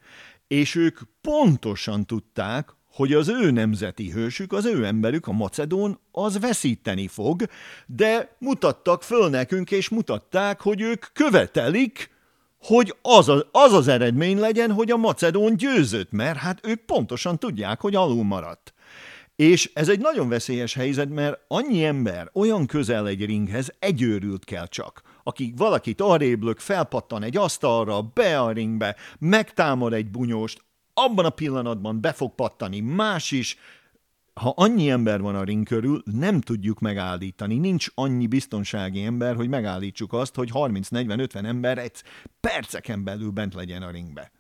És 0.47 0.75
ők 0.75 0.99
pontosan 1.21 2.07
tudták, 2.07 2.75
hogy 2.93 3.13
az 3.13 3.29
ő 3.29 3.51
nemzeti 3.51 4.11
hősük, 4.11 4.53
az 4.53 4.65
ő 4.65 4.85
emberük, 4.85 5.27
a 5.27 5.33
Macedón, 5.33 5.99
az 6.13 6.39
veszíteni 6.39 7.09
fog, 7.09 7.43
de 7.87 8.37
mutattak 8.39 9.03
föl 9.03 9.29
nekünk, 9.29 9.71
és 9.71 9.89
mutatták, 9.89 10.61
hogy 10.61 10.81
ők 10.81 11.05
követelik, 11.13 12.11
hogy 12.59 12.95
az, 13.03 13.29
a, 13.29 13.49
az 13.53 13.73
az 13.73 13.89
eredmény 13.89 14.39
legyen, 14.39 14.73
hogy 14.73 14.91
a 14.91 14.97
Macedón 14.97 15.57
győzött, 15.57 16.11
mert 16.11 16.39
hát 16.39 16.67
ők 16.67 16.81
pontosan 16.81 17.39
tudják, 17.39 17.81
hogy 17.81 17.95
alul 17.95 18.25
maradt. 18.25 18.75
És 19.37 19.71
ez 19.75 19.89
egy 19.89 20.01
nagyon 20.01 20.29
veszélyes 20.29 20.75
helyzet, 20.75 21.09
mert 21.09 21.41
annyi 21.49 21.85
ember 21.85 22.31
olyan 22.33 22.67
közel 22.67 23.09
egy 23.09 23.25
ringhez, 23.25 23.73
egy 23.79 24.03
őrült 24.03 24.45
kell 24.45 24.67
csak, 24.67 25.03
aki 25.23 25.55
valakit 25.57 26.01
arrébb 26.01 26.59
felpattan 26.59 27.23
egy 27.23 27.37
asztalra, 27.37 28.03
be 28.03 28.41
a 28.41 28.51
ringbe, 28.51 28.97
megtámad 29.19 29.93
egy 29.93 30.11
bunyóst, 30.11 30.65
abban 30.95 31.25
a 31.25 31.31
pillanatban 31.31 32.01
be 32.01 32.13
fog 32.13 32.35
pattani 32.35 32.81
más 32.81 33.31
is, 33.31 33.57
ha 34.35 34.53
annyi 34.57 34.91
ember 34.91 35.21
van 35.21 35.35
a 35.35 35.45
ring 35.45 35.67
körül, 35.67 36.03
nem 36.05 36.41
tudjuk 36.41 36.81
megállítani. 36.81 37.59
Nincs 37.59 37.87
annyi 37.95 38.27
biztonsági 38.27 39.03
ember, 39.03 39.35
hogy 39.35 39.49
megállítsuk 39.49 40.13
azt, 40.13 40.35
hogy 40.35 40.51
30-40-50 40.53 41.45
ember 41.45 41.79
egy 41.79 42.03
perceken 42.41 43.05
belül 43.05 43.31
bent 43.31 43.55
legyen 43.55 43.83
a 43.83 43.91
ringbe. 43.91 44.33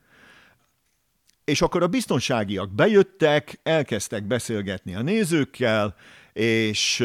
És 1.45 1.63
akkor 1.63 1.83
a 1.83 1.89
biztonságiak 1.89 2.75
bejöttek, 2.75 3.61
elkezdtek 3.63 4.27
beszélgetni 4.27 4.95
a 4.95 5.03
nézőkkel, 5.03 5.95
és 6.33 7.01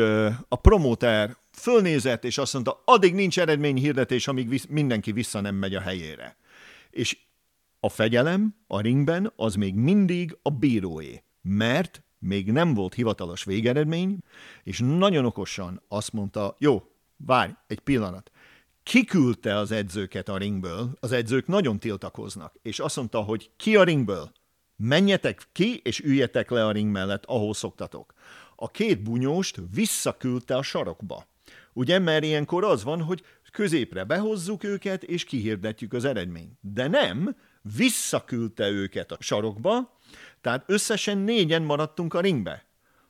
a 0.47 0.55
promóter 0.55 1.37
fölnézett, 1.51 2.23
és 2.23 2.37
azt 2.37 2.53
mondta, 2.53 2.81
addig 2.85 3.13
nincs 3.13 3.39
eredményhirdetés, 3.39 4.27
amíg 4.27 4.61
mindenki 4.69 5.11
vissza 5.11 5.41
nem 5.41 5.55
megy 5.55 5.75
a 5.75 5.81
helyére. 5.81 6.37
És 6.89 7.17
a 7.85 7.89
fegyelem 7.89 8.55
a 8.67 8.81
ringben 8.81 9.31
az 9.35 9.55
még 9.55 9.75
mindig 9.75 10.37
a 10.41 10.49
bíróé, 10.49 11.23
mert 11.41 12.03
még 12.19 12.51
nem 12.51 12.73
volt 12.73 12.93
hivatalos 12.93 13.43
végeredmény, 13.43 14.17
és 14.63 14.79
nagyon 14.79 15.25
okosan 15.25 15.81
azt 15.87 16.13
mondta, 16.13 16.55
jó, 16.59 16.83
várj 17.17 17.51
egy 17.67 17.79
pillanat, 17.79 18.31
kiküldte 18.83 19.55
az 19.55 19.71
edzőket 19.71 20.29
a 20.29 20.37
ringből, 20.37 20.97
az 20.99 21.11
edzők 21.11 21.47
nagyon 21.47 21.79
tiltakoznak, 21.79 22.55
és 22.61 22.79
azt 22.79 22.95
mondta, 22.95 23.21
hogy 23.21 23.51
ki 23.57 23.75
a 23.75 23.83
ringből, 23.83 24.31
menjetek 24.75 25.47
ki, 25.51 25.79
és 25.83 25.99
üljetek 25.99 26.49
le 26.49 26.65
a 26.65 26.71
ring 26.71 26.91
mellett, 26.91 27.25
ahol 27.25 27.53
szoktatok. 27.53 28.13
A 28.55 28.71
két 28.71 29.03
bunyóst 29.03 29.61
visszaküldte 29.73 30.55
a 30.55 30.61
sarokba. 30.61 31.27
Ugye, 31.73 31.99
mert 31.99 32.23
ilyenkor 32.23 32.63
az 32.63 32.83
van, 32.83 33.01
hogy 33.01 33.23
középre 33.55 34.03
behozzuk 34.03 34.63
őket, 34.63 35.03
és 35.03 35.23
kihirdetjük 35.23 35.93
az 35.93 36.05
eredményt. 36.05 36.57
De 36.61 36.87
nem, 36.87 37.35
visszaküldte 37.77 38.69
őket 38.69 39.11
a 39.11 39.17
sarokba, 39.19 39.97
tehát 40.41 40.63
összesen 40.67 41.17
négyen 41.17 41.61
maradtunk 41.61 42.13
a 42.13 42.19
ringbe. 42.19 42.65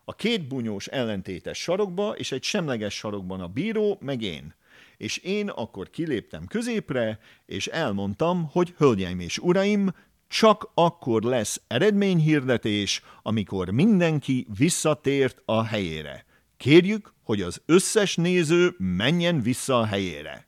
A 0.06 0.16
két 0.16 0.48
bunyós 0.48 0.88
ellentétes 0.88 1.58
sarokba, 1.58 2.12
és 2.12 2.32
egy 2.32 2.44
semleges 2.44 2.94
sarokban 2.94 3.42
a 3.42 3.48
bíró, 3.48 3.98
meg 4.02 4.22
én. 4.22 4.56
És 4.98 5.18
én 5.18 5.50
akkor 5.50 5.90
kiléptem 5.90 6.46
középre, 6.46 7.20
és 7.46 7.68
elmondtam, 7.68 8.50
hogy 8.52 8.74
hölgyeim 8.78 9.20
és 9.20 9.38
uraim, 9.38 9.94
csak 10.28 10.72
akkor 10.74 11.24
lesz 11.24 11.62
eredményhirdetés, 11.68 13.02
amikor 13.22 13.70
mindenki 13.70 14.48
visszatért 14.58 15.42
a 15.46 15.64
helyére. 15.64 16.26
Kérjük, 16.58 17.14
hogy 17.24 17.42
az 17.42 17.62
összes 17.66 18.16
néző 18.16 18.76
menjen 18.78 19.42
vissza 19.42 19.80
a 19.80 19.86
helyére 19.86 20.46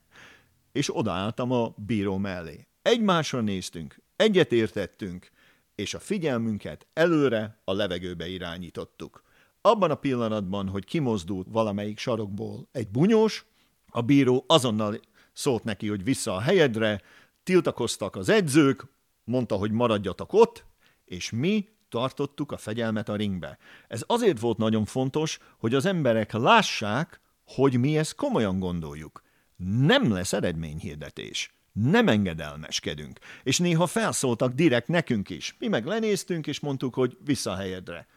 és 0.77 0.95
odaálltam 0.95 1.51
a 1.51 1.73
bíró 1.75 2.17
mellé. 2.17 2.67
Egymásra 2.87 3.41
néztünk, 3.41 4.01
egyet 4.15 4.51
értettünk, 4.51 5.31
és 5.75 5.93
a 5.93 5.99
figyelmünket 5.99 6.87
előre 6.93 7.61
a 7.63 7.73
levegőbe 7.73 8.27
irányítottuk. 8.27 9.23
Abban 9.61 9.91
a 9.91 9.95
pillanatban, 9.95 10.69
hogy 10.69 10.85
kimozdult 10.85 11.47
valamelyik 11.49 11.97
sarokból 11.97 12.67
egy 12.71 12.87
bunyós, 12.87 13.45
a 13.87 14.01
bíró 14.01 14.43
azonnal 14.47 14.99
szólt 15.33 15.63
neki, 15.63 15.87
hogy 15.87 16.03
vissza 16.03 16.35
a 16.35 16.39
helyedre, 16.39 17.01
tiltakoztak 17.43 18.15
az 18.15 18.29
edzők, 18.29 18.85
mondta, 19.23 19.55
hogy 19.55 19.71
maradjatok 19.71 20.33
ott, 20.33 20.65
és 21.05 21.31
mi 21.31 21.67
tartottuk 21.89 22.51
a 22.51 22.57
fegyelmet 22.57 23.09
a 23.09 23.15
ringbe. 23.15 23.57
Ez 23.87 24.03
azért 24.05 24.39
volt 24.39 24.57
nagyon 24.57 24.85
fontos, 24.85 25.39
hogy 25.57 25.73
az 25.73 25.85
emberek 25.85 26.33
lássák, 26.33 27.21
hogy 27.45 27.79
mi 27.79 27.97
ezt 27.97 28.15
komolyan 28.15 28.59
gondoljuk. 28.59 29.21
Nem 29.65 30.11
lesz 30.11 30.33
eredményhirdetés. 30.33 31.56
Nem 31.81 32.07
engedelmeskedünk. 32.07 33.19
És 33.43 33.59
néha 33.59 33.87
felszóltak 33.87 34.53
direkt 34.53 34.87
nekünk 34.87 35.29
is. 35.29 35.55
Mi 35.59 35.67
meg 35.67 35.85
lenéztünk, 35.85 36.47
és 36.47 36.59
mondtuk, 36.59 36.93
hogy 36.93 37.17
vissza 37.25 37.55
helyedre. 37.55 38.07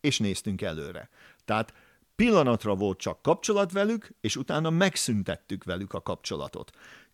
És 0.00 0.18
néztünk 0.18 0.62
előre. 0.62 1.08
Tehát 1.44 1.72
pillanatra 2.16 2.74
volt 2.74 2.98
csak 2.98 3.22
kapcsolat 3.22 3.72
velük, 3.72 4.10
és 4.20 4.36
utána 4.36 4.70
megszüntettük 4.70 5.64
velük 5.64 5.92
a 5.92 6.02
kapcsolatot. 6.02 6.70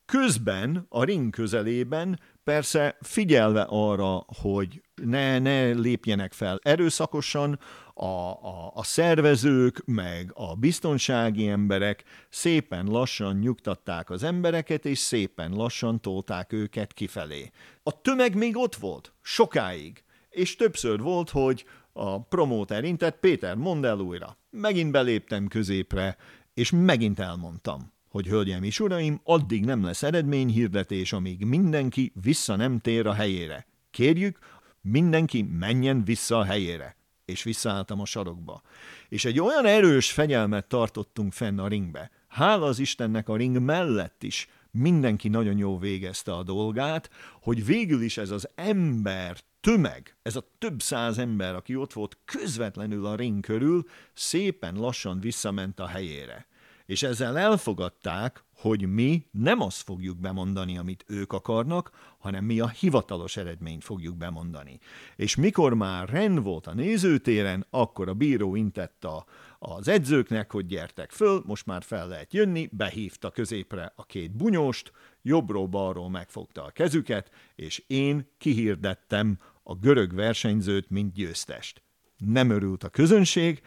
Közben, 0.07 0.87
a 0.89 1.05
ring 1.05 1.31
közelében 1.31 2.21
persze 2.45 2.97
figyelve 3.01 3.67
arra, 3.69 4.25
hogy 4.41 4.83
ne, 4.95 5.39
ne 5.39 5.71
lépjenek 5.71 6.33
fel 6.33 6.61
erőszakosan, 6.63 7.59
a, 7.99 8.31
a, 8.31 8.71
a 8.75 8.83
szervezők, 8.83 9.83
meg 9.85 10.31
a 10.35 10.55
biztonsági 10.55 11.49
emberek 11.49 12.05
szépen 12.29 12.87
lassan 12.87 13.37
nyugtatták 13.37 14.11
az 14.11 14.23
embereket, 14.23 14.85
és 14.85 14.99
szépen 14.99 15.53
lassan 15.53 16.01
tolták 16.01 16.53
őket 16.53 16.93
kifelé. 16.93 17.51
A 17.83 18.01
tömeg 18.01 18.35
még 18.35 18.57
ott 18.57 18.75
volt, 18.75 19.13
sokáig, 19.23 20.05
és 20.31 20.57
többször 20.57 21.01
volt, 21.01 21.31
hogy 21.31 21.65
a 21.93 22.23
promóter 22.23 22.85
intett, 22.85 23.21
Péter, 23.21 23.57
mondd 23.57 23.85
el 23.85 23.99
újra. 23.99 24.39
Megint 24.51 24.91
beléptem 24.91 25.47
középre, 25.47 26.17
és 26.55 26.71
megint 26.71 27.19
elmondtam 27.19 27.95
hogy 28.09 28.27
hölgyem 28.27 28.63
és 28.63 28.81
uraim, 28.81 29.21
addig 29.25 29.65
nem 29.65 29.85
lesz 29.85 30.03
eredményhirdetés, 30.03 31.13
amíg 31.13 31.45
mindenki 31.45 32.13
vissza 32.23 32.57
nem 32.57 32.79
tér 32.79 33.07
a 33.07 33.13
helyére. 33.13 33.67
Kérjük, 33.91 34.39
mindenki 34.81 35.43
menjen 35.43 36.05
vissza 36.05 36.39
a 36.39 36.45
helyére. 36.45 36.97
És 37.27 37.43
visszaálltam 37.43 38.01
a 38.01 38.05
sarokba. 38.05 38.63
És 39.09 39.25
egy 39.25 39.41
olyan 39.41 39.67
erős 39.67 40.13
fegyelmet 40.13 40.67
tartottunk 40.67 41.33
fenn 41.33 41.59
a 41.59 41.69
ringbe. 41.69 42.11
Hála 42.29 42.67
az 42.67 42.79
Istennek 42.79 43.29
a 43.29 43.37
ring 43.37 43.59
mellett 43.59 44.23
is 44.23 44.49
mindenki 44.71 45.29
nagyon 45.29 45.59
jó 45.59 45.79
végezte 45.79 46.33
a 46.33 46.43
dolgát, 46.43 47.11
hogy 47.41 47.65
végül 47.65 48.03
is 48.03 48.17
ez 48.17 48.31
az 48.31 48.49
ember 48.55 49.39
tömeg, 49.61 50.17
ez 50.23 50.37
a 50.37 50.49
több 50.59 50.83
száz 50.83 51.19
ember, 51.19 51.55
aki 51.55 51.77
ott 51.77 51.93
volt 51.93 52.19
közvetlenül 52.25 53.07
a 53.07 53.15
ring 53.15 53.45
körül, 53.45 53.85
szépen 54.15 54.75
lassan 54.75 55.21
visszament 55.21 55.81
a 55.81 55.87
helyére 55.87 56.47
és 56.87 57.03
ezzel 57.03 57.39
elfogadták, 57.39 58.45
hogy 58.57 58.93
mi 58.93 59.27
nem 59.31 59.61
azt 59.61 59.83
fogjuk 59.83 60.19
bemondani, 60.19 60.79
amit 60.79 61.05
ők 61.07 61.33
akarnak, 61.33 61.91
hanem 62.19 62.45
mi 62.45 62.61
a 62.61 62.69
hivatalos 62.69 63.37
eredményt 63.37 63.85
fogjuk 63.85 64.17
bemondani. 64.17 64.79
És 65.17 65.35
mikor 65.35 65.75
már 65.75 66.09
rend 66.09 66.43
volt 66.43 66.67
a 66.67 66.75
nézőtéren, 66.75 67.67
akkor 67.71 68.09
a 68.09 68.15
bíró 68.15 68.55
intett 68.55 69.05
a, 69.05 69.27
az 69.59 69.89
edzőknek, 69.89 70.53
hogy 70.53 70.67
gyertek 70.67 71.11
föl, 71.11 71.43
most 71.47 71.67
már 71.67 71.83
fel 71.83 72.09
lehet 72.09 72.33
jönni, 72.33 72.69
behívta 72.73 73.31
középre 73.31 73.93
a 73.97 74.05
két 74.05 74.37
bunyóst, 74.37 74.93
jobbról-balról 75.23 76.11
megfogta 76.11 76.65
a 76.65 76.71
kezüket, 76.71 77.31
és 77.55 77.85
én 77.87 78.29
kihirdettem 78.39 79.39
a 79.63 79.75
görög 79.75 80.15
versenyzőt, 80.15 80.91
mint 80.91 81.13
győztest. 81.13 81.83
Nem 82.17 82.51
örült 82.51 82.85
a 82.85 82.89
közönség, 82.89 83.63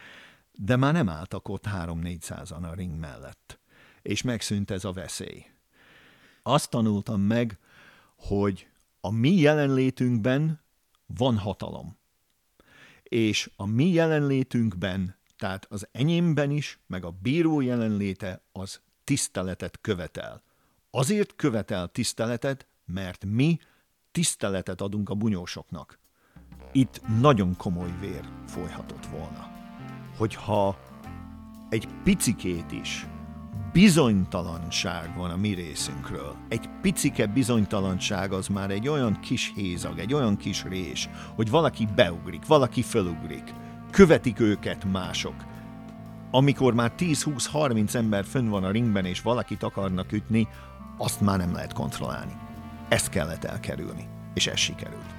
de 0.52 0.75
már 0.75 0.93
nem 0.93 1.10
álltak 1.10 1.49
ott 1.49 1.65
három-négyszázan 1.65 2.63
a 2.63 2.73
ring 2.73 2.99
mellett. 2.99 3.58
És 4.01 4.21
megszűnt 4.21 4.71
ez 4.71 4.83
a 4.83 4.91
veszély. 4.91 5.45
Azt 6.43 6.69
tanultam 6.69 7.21
meg, 7.21 7.57
hogy 8.15 8.67
a 9.01 9.12
mi 9.12 9.31
jelenlétünkben 9.31 10.62
van 11.05 11.38
hatalom. 11.38 11.97
És 13.03 13.51
a 13.55 13.65
mi 13.65 13.88
jelenlétünkben, 13.88 15.17
tehát 15.38 15.65
az 15.69 15.88
enyémben 15.91 16.51
is, 16.51 16.79
meg 16.88 17.05
a 17.05 17.12
bíró 17.21 17.62
jelenléte 17.62 18.41
az 18.51 18.81
tiszteletet 19.03 19.79
követel. 19.81 20.43
Azért 20.91 21.35
követel 21.35 21.88
tiszteletet, 21.88 22.67
mert 22.85 23.25
mi 23.25 23.59
tiszteletet 24.12 24.81
adunk 24.81 25.09
a 25.09 25.15
bunyósoknak. 25.15 25.99
Itt 26.71 27.01
nagyon 27.19 27.55
komoly 27.55 27.93
vér 27.99 28.29
folyhatott 28.47 29.05
volna 29.05 29.59
hogyha 30.19 30.77
egy 31.69 31.88
picikét 32.03 32.71
is 32.71 33.07
bizonytalanság 33.73 35.17
van 35.17 35.32
a 35.32 35.36
mi 35.36 35.53
részünkről. 35.53 36.36
Egy 36.49 36.69
picike 36.82 37.25
bizonytalanság 37.25 38.32
az 38.32 38.47
már 38.47 38.71
egy 38.71 38.88
olyan 38.88 39.19
kis 39.19 39.51
hézag, 39.55 39.99
egy 39.99 40.13
olyan 40.13 40.38
kis 40.38 40.63
rés, 40.63 41.10
hogy 41.36 41.49
valaki 41.49 41.88
beugrik, 41.95 42.45
valaki 42.45 42.82
fölugrik. 42.82 43.53
Követik 43.91 44.39
őket 44.39 44.91
mások. 44.91 45.36
Amikor 46.32 46.73
már 46.73 46.91
10-20-30 46.97 47.93
ember 47.93 48.25
fönn 48.25 48.49
van 48.49 48.63
a 48.63 48.71
ringben, 48.71 49.05
és 49.05 49.21
valakit 49.21 49.63
akarnak 49.63 50.12
ütni, 50.12 50.47
azt 50.97 51.21
már 51.21 51.38
nem 51.38 51.53
lehet 51.53 51.73
kontrollálni. 51.73 52.34
Ezt 52.88 53.10
kellett 53.10 53.43
elkerülni, 53.43 54.08
és 54.34 54.47
ez 54.47 54.58
sikerült. 54.58 55.15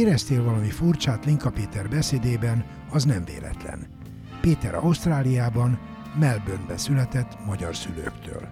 Éreztél 0.00 0.42
valami 0.42 0.70
furcsát 0.70 1.24
Linka 1.24 1.50
Péter 1.50 1.88
beszédében, 1.88 2.64
az 2.90 3.04
nem 3.04 3.24
véletlen. 3.24 3.86
Péter 4.40 4.74
Ausztráliában, 4.74 5.78
Melbourneben 6.18 6.78
született 6.78 7.44
magyar 7.46 7.76
szülőktől. 7.76 8.48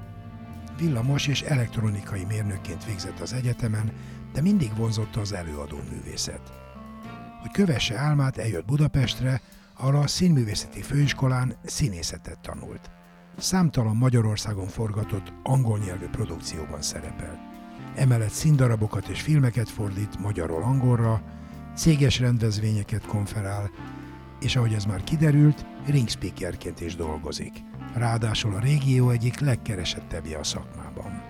Villamos 0.78 1.26
és 1.26 1.42
elektronikai 1.42 2.24
mérnökként 2.24 2.84
végzett 2.84 3.20
az 3.20 3.32
egyetemen, 3.32 3.92
de 4.32 4.40
mindig 4.40 4.76
vonzotta 4.76 5.20
az 5.20 5.32
előadó 5.32 5.76
művészet. 5.90 6.52
Hogy 7.40 7.50
kövesse 7.50 7.98
álmát, 7.98 8.36
eljött 8.36 8.66
Budapestre, 8.66 9.40
ahol 9.76 9.96
a 9.96 10.06
Színművészeti 10.06 10.82
Főiskolán 10.82 11.54
színészetet 11.64 12.38
tanult. 12.38 12.90
Számtalan 13.38 13.96
Magyarországon 13.96 14.66
forgatott 14.66 15.32
angol 15.42 15.78
nyelvű 15.78 16.06
produkcióban 16.06 16.82
szerepelt. 16.82 17.38
Emellett 17.94 18.30
színdarabokat 18.30 19.08
és 19.08 19.20
filmeket 19.20 19.68
fordít 19.68 20.18
magyarról 20.18 20.62
angolra, 20.62 21.22
céges 21.78 22.18
rendezvényeket 22.18 23.06
konferál, 23.06 23.70
és 24.40 24.56
ahogy 24.56 24.72
ez 24.72 24.84
már 24.84 25.04
kiderült, 25.04 25.66
ringspeakerként 25.86 26.80
is 26.80 26.96
dolgozik. 26.96 27.52
Ráadásul 27.94 28.54
a 28.54 28.58
régió 28.58 29.10
egyik 29.10 29.40
legkeresettebbje 29.40 30.38
a 30.38 30.44
szakmában. 30.44 31.22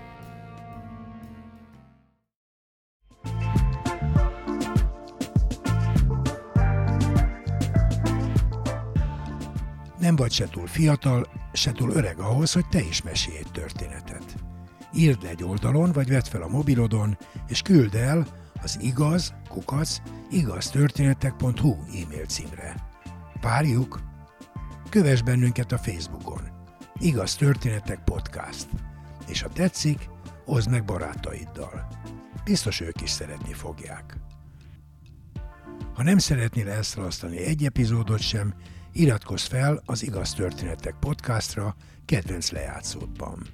Nem 9.99 10.17
vagy 10.17 10.33
se 10.33 10.49
túl 10.49 10.67
fiatal, 10.67 11.27
se 11.53 11.73
túl 11.73 11.91
öreg 11.91 12.19
ahhoz, 12.19 12.53
hogy 12.53 12.69
te 12.69 12.81
is 12.81 13.03
mesélj 13.03 13.37
egy 13.37 13.53
történetet. 13.53 14.35
Írd 14.93 15.23
le 15.23 15.29
egy 15.29 15.45
oldalon, 15.45 15.93
vagy 15.93 16.09
vedd 16.09 16.25
fel 16.25 16.43
a 16.43 16.49
mobilodon, 16.49 17.19
és 17.49 17.63
küld 17.63 17.95
el 17.95 18.27
az 18.63 18.79
igaz, 18.81 19.35
kukac, 19.49 20.01
igaztörténetek.hu 20.31 21.73
e-mail 21.73 22.27
címre. 22.27 22.75
Várjuk! 23.41 24.01
Kövess 24.91 25.21
bennünket 25.21 25.73
a 25.73 25.79
Facebookon. 25.79 26.41
Igaz 26.99 27.35
Történetek 27.35 28.05
Podcast. 28.05 28.69
És 29.27 29.43
ha 29.43 29.49
tetszik, 29.49 30.09
oszd 30.45 30.71
meg 30.71 30.85
barátaiddal. 30.85 31.89
Biztos 32.45 32.81
ők 32.81 33.01
is 33.01 33.11
szeretni 33.11 33.53
fogják. 33.53 34.17
Ha 35.95 36.03
nem 36.03 36.19
szeretnél 36.19 36.69
elszalasztani 36.69 37.39
egy 37.39 37.65
epizódot 37.65 38.21
sem, 38.21 38.55
iratkozz 38.93 39.47
fel 39.47 39.83
az 39.85 40.03
Igaz 40.03 40.33
Történetek 40.33 40.95
podcastra 41.01 41.75
kedvenc 42.05 42.51
lejátszódban. 42.51 43.47